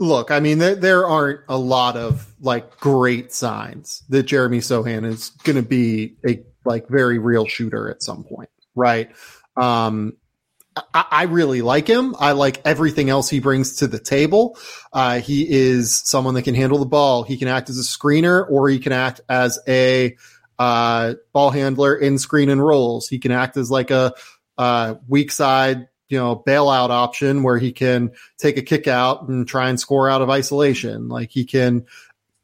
[0.00, 5.04] Look, I mean, there, there aren't a lot of like great signs that Jeremy Sochan
[5.04, 9.10] is going to be a like very real shooter at some point, right?
[9.56, 10.16] Um,
[10.94, 12.14] I, really like him.
[12.18, 14.56] I like everything else he brings to the table.
[14.92, 17.24] Uh, he is someone that can handle the ball.
[17.24, 20.16] He can act as a screener or he can act as a
[20.58, 23.08] uh, ball handler in screen and rolls.
[23.08, 24.14] He can act as like a
[24.56, 29.46] uh, weak side you know bailout option where he can take a kick out and
[29.46, 31.08] try and score out of isolation.
[31.08, 31.86] Like he can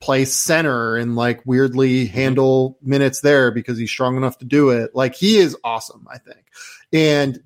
[0.05, 2.15] play center and like weirdly mm-hmm.
[2.15, 4.95] handle minutes there because he's strong enough to do it.
[4.95, 6.45] Like he is awesome i think.
[6.93, 7.43] And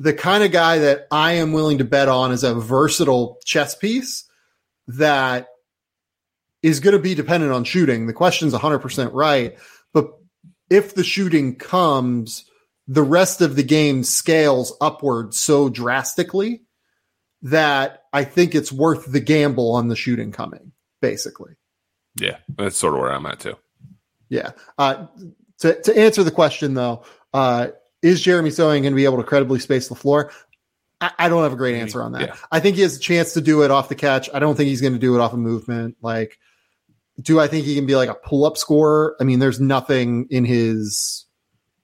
[0.00, 3.76] the kind of guy that i am willing to bet on is a versatile chess
[3.76, 4.24] piece
[4.88, 5.48] that
[6.60, 8.08] is going to be dependent on shooting.
[8.08, 9.56] The question's 100% right
[9.92, 10.12] but
[10.68, 12.44] if the shooting comes
[12.88, 16.62] the rest of the game scales upward so drastically
[17.42, 21.52] that I think it's worth the gamble on the shooting coming, basically.
[22.16, 23.56] Yeah, that's sort of where I'm at too.
[24.28, 24.52] Yeah.
[24.76, 25.06] Uh,
[25.60, 27.68] to, to answer the question, though, uh,
[28.02, 30.32] is Jeremy Sochan going to be able to credibly space the floor?
[31.00, 32.22] I, I don't have a great answer on that.
[32.22, 32.36] Yeah.
[32.50, 34.28] I think he has a chance to do it off the catch.
[34.32, 35.96] I don't think he's going to do it off a of movement.
[36.02, 36.38] Like,
[37.20, 39.16] do I think he can be like a pull up scorer?
[39.20, 41.26] I mean, there's nothing in his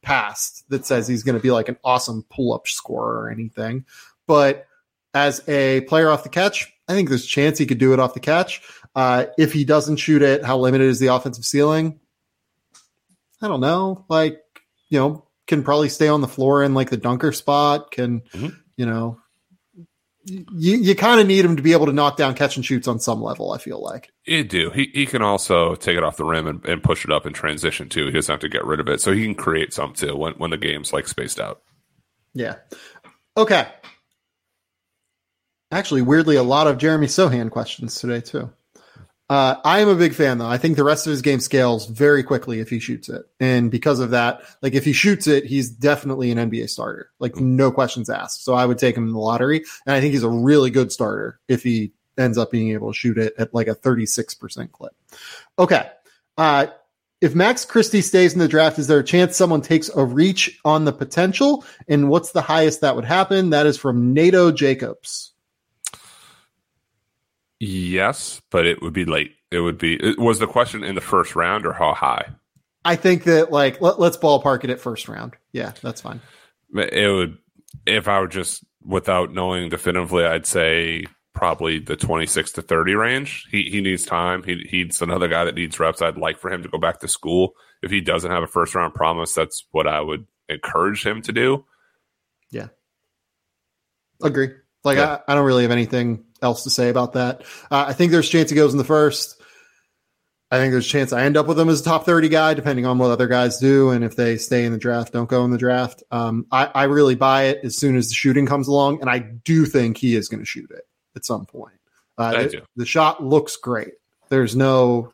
[0.05, 3.85] past that says he's going to be like an awesome pull up scorer or anything.
[4.27, 4.67] But
[5.13, 8.01] as a player off the catch, I think there's a chance he could do it
[8.01, 8.63] off the catch.
[8.95, 11.99] Uh, if he doesn't shoot it, how limited is the offensive ceiling?
[13.43, 14.05] I don't know.
[14.09, 14.43] Like,
[14.89, 17.91] you know, can probably stay on the floor in like the dunker spot.
[17.91, 18.49] Can, mm-hmm.
[18.77, 19.21] you know,
[20.27, 22.89] you, you kind of need him to be able to knock down catch and shoots
[22.89, 23.53] on some level.
[23.53, 24.71] I feel like you do.
[24.71, 27.33] He he can also take it off the rim and, and push it up in
[27.33, 28.07] transition too.
[28.07, 30.35] He doesn't have to get rid of it, so he can create some too when
[30.35, 31.63] when the game's like spaced out.
[32.33, 32.57] Yeah.
[33.37, 33.67] Okay.
[35.71, 38.51] Actually, weirdly, a lot of Jeremy Sochan questions today too.
[39.31, 40.47] Uh, I am a big fan though.
[40.47, 43.23] I think the rest of his game scales very quickly if he shoots it.
[43.41, 47.11] And because of that, like if he shoots it, he's definitely an NBA starter.
[47.19, 48.45] Like no questions asked.
[48.45, 49.65] So I would take him in the lottery.
[49.87, 52.99] And I think he's a really good starter if he ends up being able to
[52.99, 54.93] shoot it at like a 36% clip.
[55.59, 55.91] Okay.
[56.37, 56.67] Uh,
[57.21, 60.61] if Max Christie stays in the draft, is there a chance someone takes a reach
[60.65, 61.65] on the potential?
[61.89, 63.51] And what's the highest that would happen?
[63.51, 65.34] That is from Nato Jacobs.
[67.67, 69.33] Yes, but it would be late.
[69.51, 69.95] It would be.
[69.95, 72.27] It, was the question in the first round or how high?
[72.85, 75.35] I think that like let, us ballpark it at first round.
[75.53, 76.21] Yeah, that's fine.
[76.75, 77.39] It would
[77.87, 83.49] if I were just without knowing definitively, I'd say probably the 26 to 30 range.
[83.51, 84.43] He he needs time.
[84.43, 86.03] He he's another guy that needs reps.
[86.03, 87.55] I'd like for him to go back to school.
[87.83, 91.33] If he doesn't have a first round promise, that's what I would encourage him to
[91.33, 91.65] do.
[92.51, 92.69] Yeah.
[94.23, 94.51] Agree.
[94.83, 95.21] Like yeah.
[95.27, 97.43] I, I don't really have anything else to say about that.
[97.71, 99.41] Uh, I think there's a chance he goes in the first.
[100.51, 102.55] I think there's a chance I end up with him as a top 30 guy,
[102.55, 103.91] depending on what other guys do.
[103.91, 106.05] And if they stay in the draft, don't go in the draft.
[106.13, 109.01] Um, I, I, really buy it as soon as the shooting comes along.
[109.01, 110.87] And I do think he is going to shoot it
[111.17, 111.75] at some point.
[112.17, 113.95] Uh, it, the shot looks great.
[114.29, 115.13] There's no,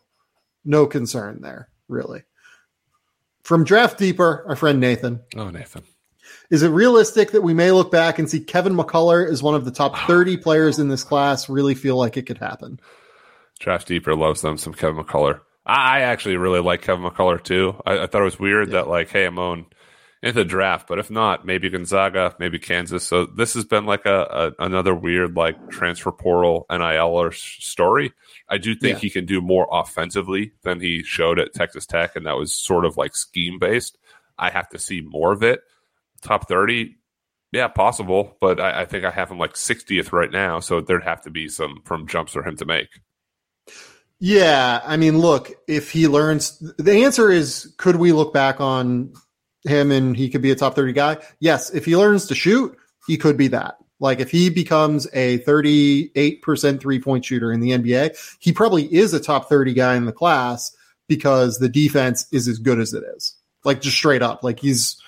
[0.65, 2.25] no concern there, really.
[3.43, 5.21] From Draft Deeper, our friend Nathan.
[5.37, 5.85] Oh, Nathan.
[6.51, 9.65] Is it realistic that we may look back and see Kevin McCullar as one of
[9.65, 11.49] the top 30 players in this class?
[11.49, 12.81] Really feel like it could happen.
[13.59, 15.41] Draft Deeper loves them some Kevin McCullar.
[15.67, 17.81] I actually really like Kevin McCullar too.
[17.87, 18.75] I, I thought it was weird yeah.
[18.75, 19.67] that like, hey, I'm on
[20.23, 23.07] into the draft, but if not, maybe Gonzaga, maybe Kansas.
[23.07, 28.13] So this has been like a, a another weird like transfer portal NIL story.
[28.49, 29.01] I do think yeah.
[29.01, 32.85] he can do more offensively than he showed at Texas Tech, and that was sort
[32.85, 33.97] of like scheme based.
[34.39, 35.63] I have to see more of it.
[36.23, 36.97] Top thirty,
[37.53, 41.03] yeah, possible, but I, I think I have him like 60th right now, so there'd
[41.03, 42.89] have to be some from jumps for him to make.
[44.21, 49.15] Yeah, I mean, look, if he learns, the answer is could we look back on
[49.65, 51.19] him and he could be a top 30 guy?
[51.41, 53.77] Yes, if he learns to shoot, he could be that.
[53.99, 59.13] Like if he becomes a 38% three point shooter in the NBA, he probably is
[59.13, 60.75] a top 30 guy in the class
[61.09, 63.37] because the defense is as good as it is.
[63.65, 64.43] Like just straight up.
[64.43, 65.01] Like he's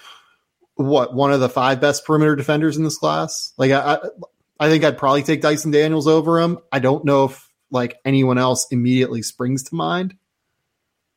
[0.75, 3.53] what, one of the five best perimeter defenders in this class?
[3.57, 3.99] Like I,
[4.59, 6.59] I think I'd probably take Dyson Daniels over him.
[6.71, 10.15] I don't know if like anyone else immediately springs to mind?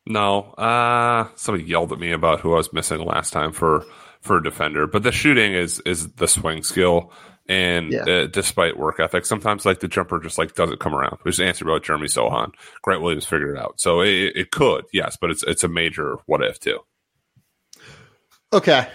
[0.06, 0.52] No.
[0.52, 3.84] Uh somebody yelled at me about who I was missing last time for
[4.20, 7.12] for a defender, but the shooting is is the swing skill
[7.48, 8.02] and yeah.
[8.02, 11.18] uh, despite work ethic, sometimes like the jumper just like doesn't come around.
[11.22, 12.52] There's an answer about Jeremy Sochan.
[12.82, 16.16] Grant Williams figured it out, so it, it could, yes, but it's it's a major
[16.26, 16.80] what if too.
[18.52, 18.88] Okay,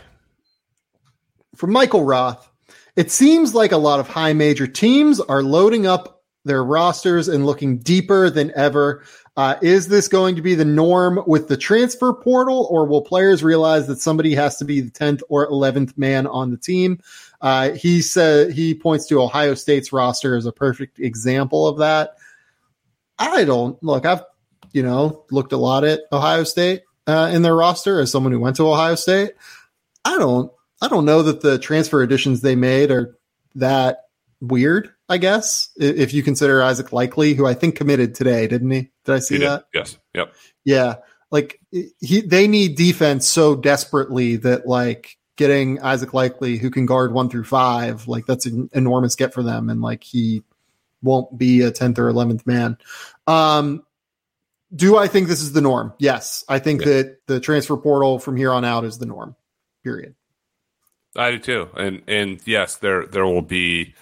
[1.55, 2.49] for Michael Roth,
[2.95, 7.45] it seems like a lot of high major teams are loading up their rosters and
[7.45, 9.03] looking deeper than ever.
[9.37, 13.43] Uh, is this going to be the norm with the transfer portal, or will players
[13.43, 16.99] realize that somebody has to be the 10th or 11th man on the team?
[17.39, 22.15] Uh, he said he points to Ohio State's roster as a perfect example of that.
[23.17, 24.05] I don't look.
[24.05, 24.23] I've
[24.73, 28.39] you know looked a lot at Ohio State uh, in their roster as someone who
[28.39, 29.31] went to Ohio State.
[30.03, 30.51] I don't.
[30.81, 33.15] I don't know that the transfer additions they made are
[33.55, 34.05] that
[34.41, 34.91] weird.
[35.07, 38.89] I guess, if you consider Isaac Likekele, who I think committed today, didn't he?
[39.05, 39.65] Did I see that?
[39.73, 39.97] Yes.
[40.15, 40.33] Yep.
[40.63, 40.95] Yeah.
[41.29, 47.13] Like he, they need defense so desperately that like getting Isaac Likekele, who can guard
[47.13, 49.69] one through five, like that's an enormous get for them.
[49.69, 50.43] And like he
[51.01, 52.77] won't be a 10th or 11th man.
[53.27, 53.83] Um,
[54.73, 55.93] do I think this is the norm?
[55.99, 56.43] Yes.
[56.47, 56.87] I think yeah.
[56.87, 59.35] that the transfer portal from here on out is the norm,
[59.83, 60.15] period.
[61.15, 61.69] I do too.
[61.75, 63.95] And, and yes, there, there will be,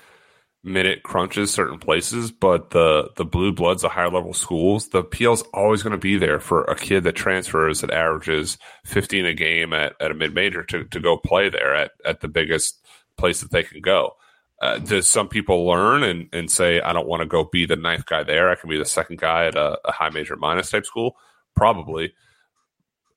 [0.63, 5.41] minute crunches certain places, but the the blue bloods, the higher level schools, the is
[5.53, 9.73] always going to be there for a kid that transfers that averages 15 a game
[9.73, 12.85] at, at a mid major to, to go play there at, at the biggest
[13.17, 14.15] place that they can go.
[14.61, 17.77] Uh, does some people learn and, and say, I don't want to go be the
[17.77, 18.49] ninth guy there.
[18.49, 21.15] I can be the second guy at a, a high major minus type school?
[21.55, 22.13] Probably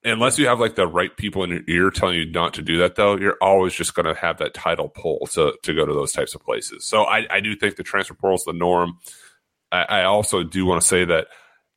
[0.05, 2.79] unless you have like the right people in your ear telling you not to do
[2.79, 5.93] that though you're always just going to have that title pull to, to go to
[5.93, 8.99] those types of places so i, I do think the transfer portal is the norm
[9.71, 11.29] I, I also do want to say that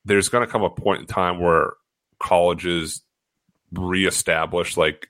[0.03, 1.73] there's going to come a point in time where
[2.19, 3.02] colleges
[3.72, 5.10] reestablish like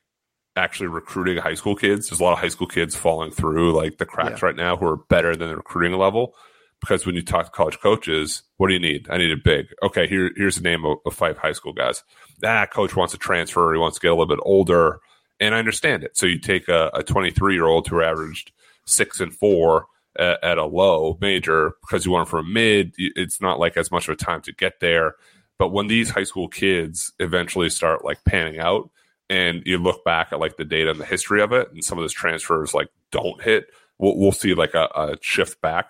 [0.56, 3.98] actually recruiting high school kids there's a lot of high school kids falling through like
[3.98, 4.48] the cracks yeah.
[4.48, 6.34] right now who are better than the recruiting level
[6.80, 9.08] because when you talk to college coaches, what do you need?
[9.10, 9.68] I need a big.
[9.82, 12.04] Okay, here, here's the name of, of five high school guys.
[12.40, 13.74] That coach wants to transfer.
[13.74, 14.99] He wants to get a little bit older,
[15.40, 16.18] and I understand it.
[16.18, 18.52] So you take a 23 year old who averaged
[18.86, 19.88] six and four
[20.18, 22.94] at, at, a low major because you want him from a mid.
[22.98, 25.16] It's not like as much of a time to get there.
[25.57, 28.90] But when these high school kids eventually start like panning out,
[29.30, 31.98] and you look back at like the data and the history of it, and some
[31.98, 33.68] of those transfers like don't hit,
[33.98, 35.88] we'll, we'll see like a, a shift back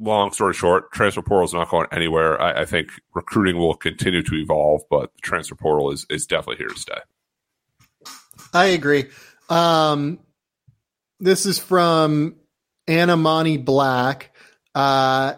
[0.00, 2.40] long story short, transfer portal is not going anywhere.
[2.40, 6.56] I, I, think recruiting will continue to evolve, but the transfer portal is is definitely
[6.56, 6.98] here to stay.
[8.52, 9.06] I agree.
[9.48, 10.18] Um,
[11.20, 12.36] this is from
[12.88, 14.34] Anna Monty Black.
[14.74, 15.34] Uh,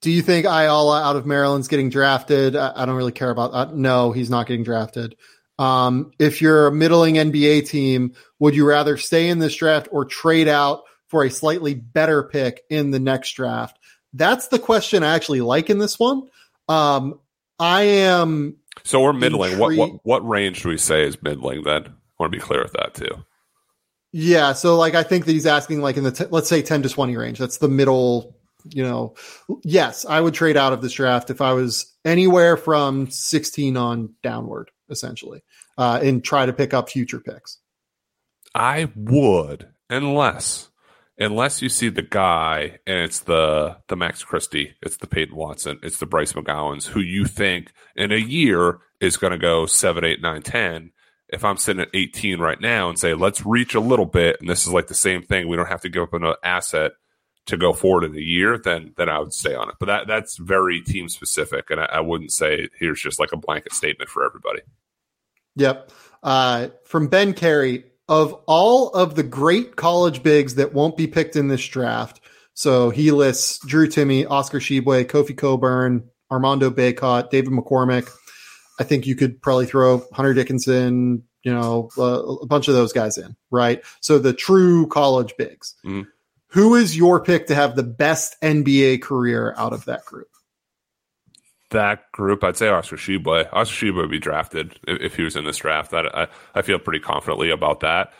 [0.00, 2.56] Do you think Ayala out of Maryland's getting drafted?
[2.56, 3.74] I, I don't really care about that.
[3.74, 5.16] No, he's not getting drafted.
[5.58, 10.04] Um, if you're a middling NBA team, would you rather stay in this draft or
[10.04, 13.78] trade out for a slightly better pick in the next draft?
[14.12, 16.28] That's the question I actually like in this one.
[16.68, 17.20] Um,
[17.58, 18.56] I am.
[18.84, 19.58] So we're middling.
[19.58, 21.62] What, what what range do we say is middling?
[21.64, 23.24] Then I want to be clear with that too.
[24.12, 26.82] Yeah, so like I think that he's asking like in the t- let's say ten
[26.82, 27.38] to twenty range.
[27.38, 28.34] That's the middle.
[28.70, 29.14] You know,
[29.62, 34.14] yes, I would trade out of this draft if I was anywhere from sixteen on
[34.22, 35.42] downward, essentially,
[35.76, 37.58] uh, and try to pick up future picks.
[38.54, 40.67] I would, unless
[41.18, 45.78] unless you see the guy and it's the the Max Christie, it's the Peyton Watson,
[45.82, 50.04] it's the Bryce McGowens who you think in a year is going to go seven,
[50.04, 50.92] eight, nine, ten.
[51.30, 54.48] If I'm sitting at 18 right now and say let's reach a little bit, and
[54.48, 56.92] this is like the same thing, we don't have to give up an asset
[57.48, 59.74] to go forward in a year, then then I would stay on it.
[59.80, 63.36] But that that's very team specific, and I, I wouldn't say here's just like a
[63.36, 64.60] blanket statement for everybody.
[65.56, 65.90] Yep.
[66.22, 71.36] Uh, from Ben Carey, of all of the great college bigs that won't be picked
[71.36, 72.20] in this draft,
[72.54, 78.10] so he lists Drew Timme, Oscar Tshiebwe, Kofi Cockburn, Armando Bacot, David McCormack.
[78.80, 82.92] I think you could probably throw Hunter Dickinson, you know, uh, a bunch of those
[82.92, 83.82] guys in, right?
[84.00, 85.74] So the true college bigs.
[85.84, 86.08] Mm-hmm.
[86.48, 90.28] Who is your pick to have the best NBA career out of that group?
[91.70, 93.48] That group, I'd say Oscar Tshiebwe.
[93.52, 95.90] Oscar Tshiebwe would be drafted if, if, he was in this draft.
[95.90, 98.12] That I, I feel pretty confidently about that.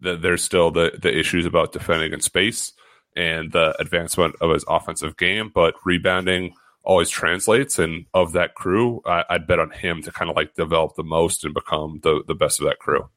[0.00, 2.72] That there's still the the issues about defending in space
[3.16, 7.78] and the advancement of his offensive game, but rebounding always translates.
[7.78, 11.04] And of that crew, I, I'd bet on him to kind of like develop the
[11.04, 13.08] most and become the the best of that crew.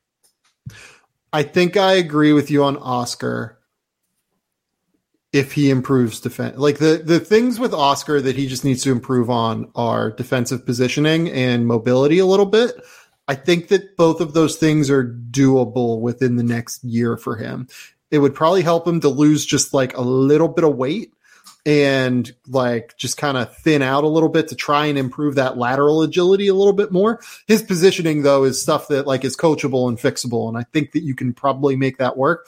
[1.34, 3.57] I think I agree with you on Oscar
[5.34, 6.58] if he improves defense.
[6.58, 10.66] Like the the things with Oscar that he just needs to improve on are defensive
[10.66, 12.76] positioning and mobility a little bit.
[13.28, 17.68] I think that both of those things are doable within the next year for him.
[18.10, 21.12] It would probably help him to lose just like a little bit of weight
[21.66, 25.58] and like just kind of thin out a little bit to try and improve that
[25.58, 27.20] lateral agility a little bit more.
[27.48, 31.04] His positioning though is stuff that like is coachable and fixable and I think that
[31.04, 32.48] you can probably make that work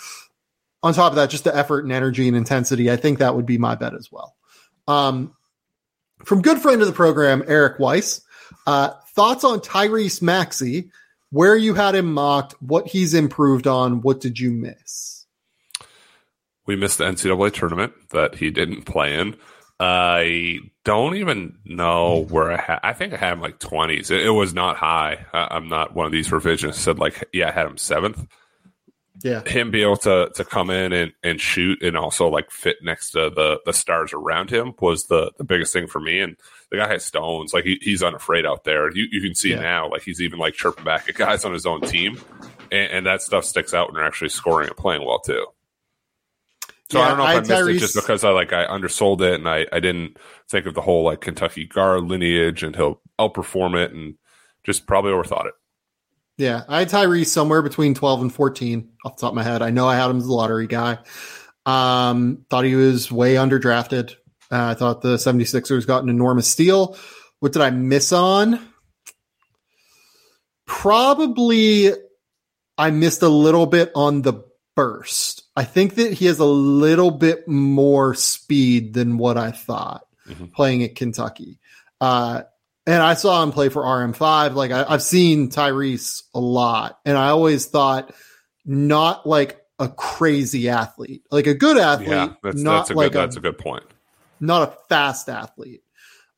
[0.82, 3.46] on top of that, just the effort and energy and intensity, I think that would
[3.46, 4.36] be my bet as well.
[4.88, 5.36] Um,
[6.24, 8.22] from good friend of the program, Eric Weiss,
[8.66, 10.92] uh, thoughts on Tyrese Maxey,
[11.32, 15.26] where you had him mocked, what he's improved on, what did you miss?
[16.66, 19.36] We missed the NCAA tournament that he didn't play in.
[19.80, 22.80] I don't even know where I had.
[22.84, 24.12] I think I had him like twenties.
[24.12, 25.26] It, it, was not high.
[25.32, 26.76] I, am not one of these revisionists.
[26.76, 28.28] Said like, yeah, I had him seventh
[29.24, 29.48] yeah.
[29.48, 33.12] him be able to to come in and, and shoot and also like fit next
[33.12, 36.20] to the the stars around him was the the biggest thing for me.
[36.20, 36.38] And
[36.72, 37.54] the guy has stones.
[37.54, 38.92] Like he, he's unafraid out there.
[38.92, 39.62] You, you can see yeah.
[39.62, 42.20] now like he's even like chirping back at guys on his own team.
[42.72, 45.46] And, and that stuff sticks out when they're actually scoring and playing well too.
[46.92, 48.52] So yeah, I don't know if I, I missed Tyrese, it just because I like
[48.52, 50.18] I undersold it and I, I didn't
[50.48, 54.16] think of the whole like Kentucky guard lineage and he'll outperform it and
[54.64, 55.54] just probably overthought it.
[56.40, 59.62] Yeah, I had Tyree somewhere between 12 and 14 off the top of my head.
[59.62, 60.98] I know I had him as a lottery guy.
[61.66, 64.14] Um, thought he was way underdrafted.
[64.50, 66.98] Uh, I thought the 76ers got an enormous steal.
[67.42, 68.58] What did I miss on?
[70.66, 71.92] Probably
[72.78, 74.46] I missed a little bit on the
[74.78, 75.44] burst.
[75.58, 80.46] I think that he has a little bit more speed than what I thought mm-hmm.
[80.46, 81.60] playing at Kentucky.
[82.00, 82.44] Uh,
[82.90, 84.56] and I saw him play for RM5.
[84.56, 88.12] Like I, have seen Tyrese a lot, and I always thought
[88.66, 92.10] not like a crazy athlete, like a good athlete.
[92.10, 93.84] Yeah, that's, not that's a like good, a, that's a good point.
[94.40, 95.84] Not a fast athlete.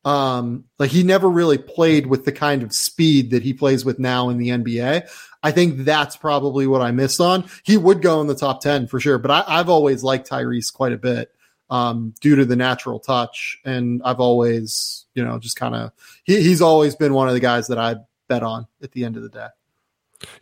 [0.04, 3.98] Um, like he never really played with the kind of speed that he plays with
[3.98, 5.08] now in the NBA.
[5.42, 7.48] I think that's probably what I missed on.
[7.62, 10.72] He would go in the top 10 for sure, but I, I've always liked Tyrese
[10.72, 11.30] quite a bit
[11.72, 13.58] um, due to the natural touch.
[13.64, 15.90] And I've always, you know, just kind of,
[16.22, 17.96] he, he's always been one of the guys that I
[18.28, 19.48] bet on at the end of the day.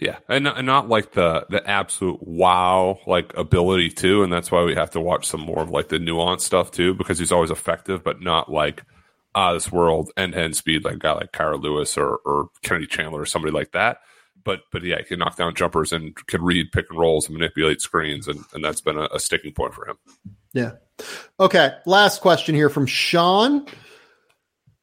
[0.00, 4.62] Yeah, and, and not like the the absolute wow like ability too, and that's why
[4.62, 7.50] we have to watch some more of like the nuanced stuff too, because he's always
[7.50, 8.82] effective, but not like
[9.34, 12.48] ah this world end to end speed like a guy like Kira Lewis or or
[12.62, 14.00] Kennedy Chandler or somebody like that.
[14.44, 17.38] But but yeah, he can knock down jumpers and can read pick and rolls and
[17.38, 19.96] manipulate screens, and, and that's been a, a sticking point for him.
[20.52, 20.72] Yeah.
[21.38, 21.72] Okay.
[21.86, 23.66] Last question here from Sean.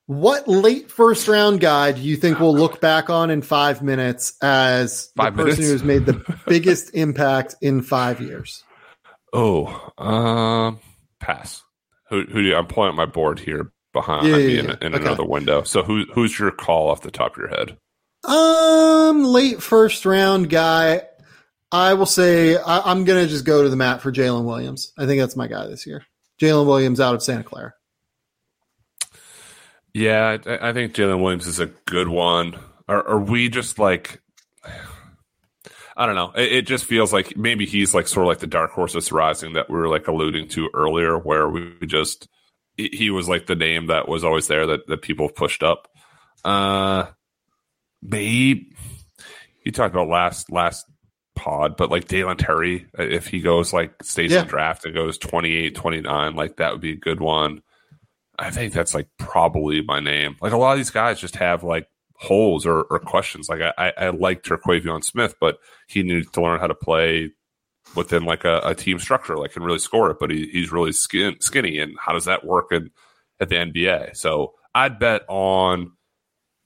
[0.06, 4.38] What late first round guy do you think we'll look back on in five minutes
[4.42, 8.64] as five the person who's made the biggest impact in five years?
[9.34, 10.80] Oh, um,
[11.20, 11.62] pass.
[12.10, 14.70] Who, who do you, I'm pulling up my board here, behind Yeah, me yeah, in,
[14.82, 15.04] in Okay.
[15.04, 15.64] another window.
[15.64, 17.78] So who who's your call off the top of your head?
[18.24, 21.02] Um, late first round guy.
[21.72, 24.94] I will say I, I'm gonna just go to the mat for Jalen Williams.
[24.98, 26.06] I think that's my guy this year.
[26.40, 27.74] Jalen Williams out of Santa Clara.
[29.94, 32.58] Yeah, I, I think Jalen Williams is a good one.
[32.88, 34.22] Are, are we just like?
[35.98, 36.32] I don't know.
[36.36, 39.12] It, it just feels like maybe he's like sort of like the dark horse that's
[39.12, 42.28] rising that we were like alluding to earlier, where we just
[42.78, 45.90] he he was like the name that was always there that, that people pushed up.
[46.46, 47.08] Uh,
[48.02, 48.72] maybe
[49.66, 50.86] you talked about last last
[51.38, 54.42] pod, but like Dalen Terry, uh, if he goes like stays Yeah.
[54.42, 57.62] in draft and goes 28, 29, like that would be a good one.
[58.40, 60.36] I think that's like probably my name.
[60.42, 63.50] Like a lot of these guys just have like holes or, or questions.
[63.50, 65.58] Like I, I, I like Terquavion Smith, but
[65.88, 67.32] he needs to learn how to play
[67.96, 70.18] within like a, a team structure, like can really score it.
[70.20, 72.92] But he, he's really skin, skinny, and how does that work in
[73.40, 74.16] at the NBA?
[74.16, 75.94] So I'd bet on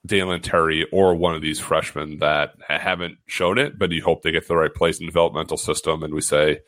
[0.05, 4.31] Dalen Terry or one of these freshmen that haven't shown it, but you hope they
[4.31, 6.03] get to the right place in the developmental system.
[6.03, 6.59] And we say,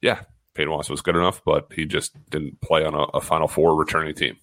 [0.00, 0.22] yeah,
[0.54, 3.76] Peyton Watson was good enough, but he just didn't play on a, a Final Four
[3.76, 4.36] returning team.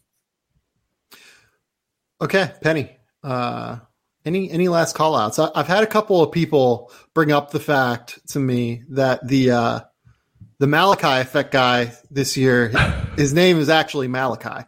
[2.22, 2.96] Okay, Penny.
[3.24, 3.80] Uh,
[4.26, 5.40] any any last call outs?
[5.40, 9.52] I, I've had a couple of people bring up the fact to me that the
[9.52, 9.80] uh,
[10.60, 12.70] the Malachi effect guy this year,
[13.18, 14.68] his name is actually Malachi.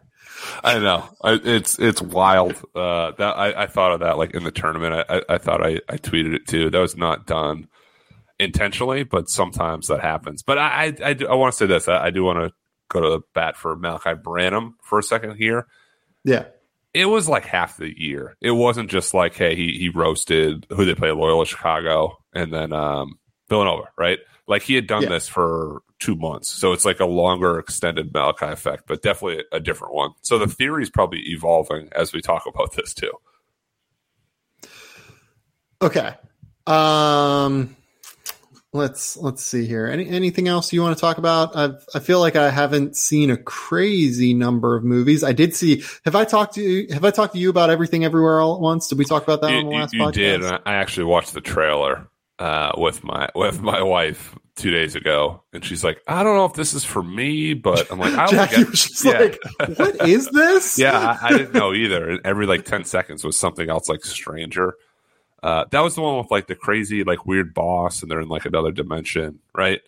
[0.64, 2.54] I know I, it's it's wild.
[2.74, 4.94] Uh, that I, I thought of that like in the tournament.
[5.08, 6.70] I, I, I thought I, I tweeted it too.
[6.70, 7.68] That was not done
[8.38, 10.42] intentionally, but sometimes that happens.
[10.42, 11.88] But I I, I, do- I want to say this.
[11.88, 12.52] I, I do want to
[12.88, 15.66] go to the bat for Malachi Branham for a second here.
[16.24, 16.46] Yeah,
[16.92, 18.36] It was like half the year.
[18.40, 22.72] It wasn't just like hey he he roasted who they play Loyola Chicago and then
[22.72, 23.18] um,
[23.48, 24.18] Villanova right.
[24.46, 25.10] Like he had done Yeah.
[25.10, 29.60] this for two months, so it's like a longer extended Malachi effect, but definitely a
[29.60, 30.10] different one.
[30.22, 33.12] So the theory is probably evolving as we talk about this too.
[35.82, 36.14] Okay.
[36.66, 37.76] Um
[38.72, 39.86] let's let's see here.
[39.86, 41.56] Any anything else you want to talk about?
[41.56, 45.24] I I feel like I haven't seen a crazy number of movies.
[45.24, 48.04] I did see have I talked to you have I talked to you about everything
[48.04, 48.88] everywhere all at once?
[48.88, 50.12] Did we talk about that you on the you- last you podcast?
[50.12, 50.44] did.
[50.44, 52.08] I actually watched the trailer
[52.40, 56.46] uh, with my with my wife two days ago, and she's like, "I don't know
[56.46, 59.18] if this is for me," but I'm like, "I Jackie was just yeah.
[59.18, 59.38] like,
[59.78, 62.08] "What is this?" yeah, I, I didn't know either.
[62.08, 64.74] And every like ten seconds was something else like stranger.
[65.42, 68.28] Uh, that was the one with like the crazy like weird boss, and they're in
[68.28, 69.82] like another dimension, right?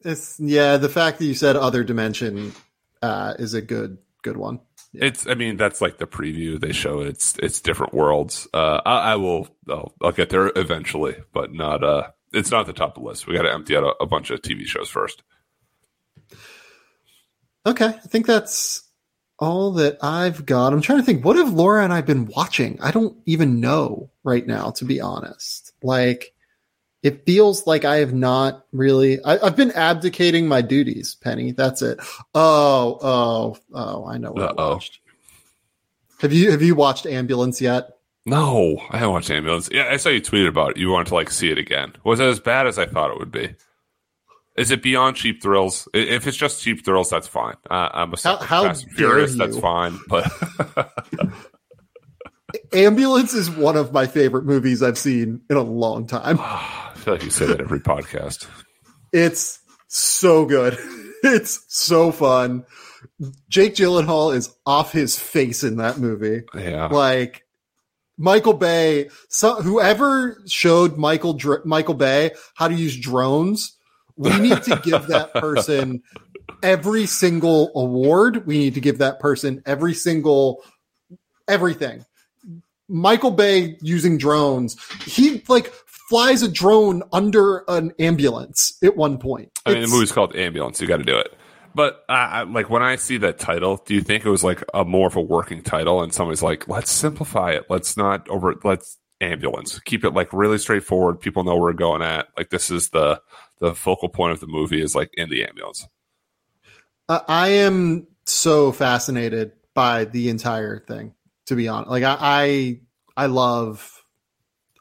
[0.00, 2.52] It's yeah, the fact that you said other dimension
[3.02, 4.60] uh, is a good good one.
[4.94, 7.00] It's, I mean, that's like the preview they show.
[7.00, 8.46] It's it's different worlds.
[8.52, 11.82] Uh, I, I will, I'll, I'll get there eventually, but not.
[11.82, 13.26] Uh, it's not the top of the list.
[13.26, 15.22] We got to empty out a, a bunch of TV shows first.
[17.64, 18.82] Okay, I think that's
[19.38, 20.72] all that I've got.
[20.72, 21.24] I'm trying to think.
[21.24, 22.78] What have Laura and I been watching?
[22.80, 25.72] I don't even know right now, to be honest.
[25.82, 26.31] Like,
[27.02, 29.22] it feels like I have not really.
[29.24, 31.50] I, I've been abdicating my duties, Penny.
[31.50, 31.98] That's it.
[32.34, 34.06] Oh, oh, oh!
[34.06, 35.00] I know what watched.
[36.20, 37.88] Have you Have you watched Ambulance yet?
[38.24, 39.68] No, I haven't watched Ambulance.
[39.72, 40.76] Yeah, I saw you tweeted about it.
[40.76, 41.92] You wanted to like see it again.
[42.04, 43.56] Was it as bad as I thought it would be?
[44.56, 45.88] Is it beyond cheap thrills?
[45.92, 47.56] If it's just cheap thrills, that's fine.
[47.68, 49.34] Uh, I'm a how and Furious.
[49.34, 49.98] That's fine.
[50.08, 50.30] But
[52.72, 56.38] Ambulance is one of my favorite movies I've seen in a long time.
[57.02, 58.46] I feel like you say that every podcast.
[59.12, 59.58] It's
[59.88, 60.78] so good.
[61.24, 62.64] It's so fun.
[63.48, 66.42] Jake Gyllenhaal is off his face in that movie.
[66.52, 66.86] Yeah.
[66.86, 67.44] Like
[68.18, 73.78] Michael Bay, so, whoever showed Michael Dr- Michael Bay how to use drones,
[74.16, 76.02] we need to give that person
[76.60, 78.44] every single award.
[78.44, 80.64] We need to give that person every single
[81.46, 82.04] everything.
[82.88, 84.76] Michael Bay using drones.
[85.04, 85.72] He like
[86.12, 89.50] flies a drone under an ambulance at one point.
[89.64, 90.78] I mean, the It's- movie's called Ambulance.
[90.78, 91.34] You got to do it.
[91.74, 94.62] But uh, I, like when I see that title, do you think it was like
[94.74, 96.02] a more of a working title?
[96.02, 97.64] And somebody's like, "Let's simplify it.
[97.70, 98.54] Let's not over.
[98.62, 99.80] Let's ambulance.
[99.80, 101.18] Keep it like really straightforward.
[101.18, 102.26] People know where we're going at.
[102.36, 103.22] Like this is the
[103.60, 105.88] the focal point of the movie is like in the ambulance.
[107.08, 111.14] I I am so fascinated by the entire thing.
[111.46, 112.80] To be honest, like I, I,
[113.16, 114.04] I love,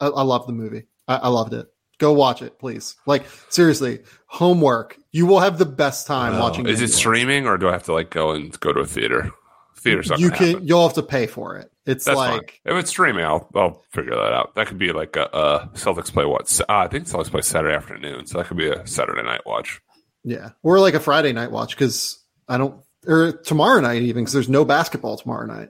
[0.01, 0.83] I, I love the movie.
[1.07, 1.67] I, I loved it.
[1.97, 2.95] Go watch it, please.
[3.05, 4.97] Like seriously, homework.
[5.11, 6.65] You will have the best time watching.
[6.65, 8.85] Oh, is it streaming or do I have to like go and go to a
[8.87, 9.31] theater?
[9.77, 10.47] Theater's not You can.
[10.47, 10.67] happen.
[10.67, 11.71] You'll have to pay for it.
[11.85, 12.73] It's That's like fine.
[12.75, 14.53] If it's streaming, I'll I'll figure that out.
[14.55, 16.59] That could be like a, a Celtics play what?
[16.61, 19.81] Uh, I think Celtics play Saturday afternoon, so that could be a Saturday night watch.
[20.23, 24.33] yeah, or like a Friday night watch because I don't or tomorrow night even because
[24.33, 25.69] there's no basketball tomorrow night.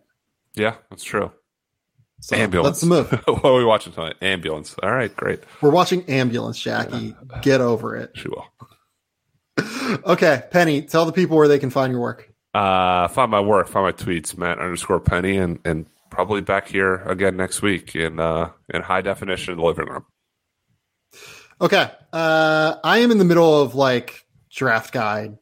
[0.56, 1.32] Yeah, that's true.
[2.22, 2.82] So Ambulance.
[2.82, 3.12] That's the move.
[3.42, 4.16] what are we watching tonight?
[4.22, 4.76] Ambulance.
[4.82, 5.44] All right, great.
[5.60, 7.16] We're watching Ambulance, Jackie.
[7.42, 8.12] Get over it.
[8.16, 8.46] She will.
[10.06, 12.32] Okay, Penny, tell the people where they can find your work.
[12.54, 16.96] Uh, find my work, find my tweets, Matt underscore Penny, and and probably back here
[17.04, 20.06] again next week in uh in high definition living room.
[21.60, 21.92] Okay.
[22.14, 25.38] Uh, I am in the middle of like draft guide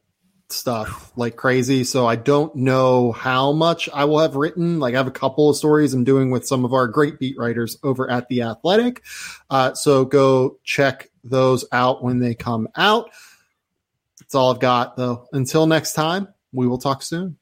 [0.52, 1.84] stuff like crazy.
[1.84, 4.80] So I don't know how much I will have written.
[4.80, 7.38] Like I have a couple of stories I'm doing with some of our great beat
[7.38, 9.04] writers over at The Athletic.
[9.50, 13.12] Uh, so go check those out when they come out.
[14.20, 15.28] That's all I've got though.
[15.34, 17.38] Until next time, we will talk soon.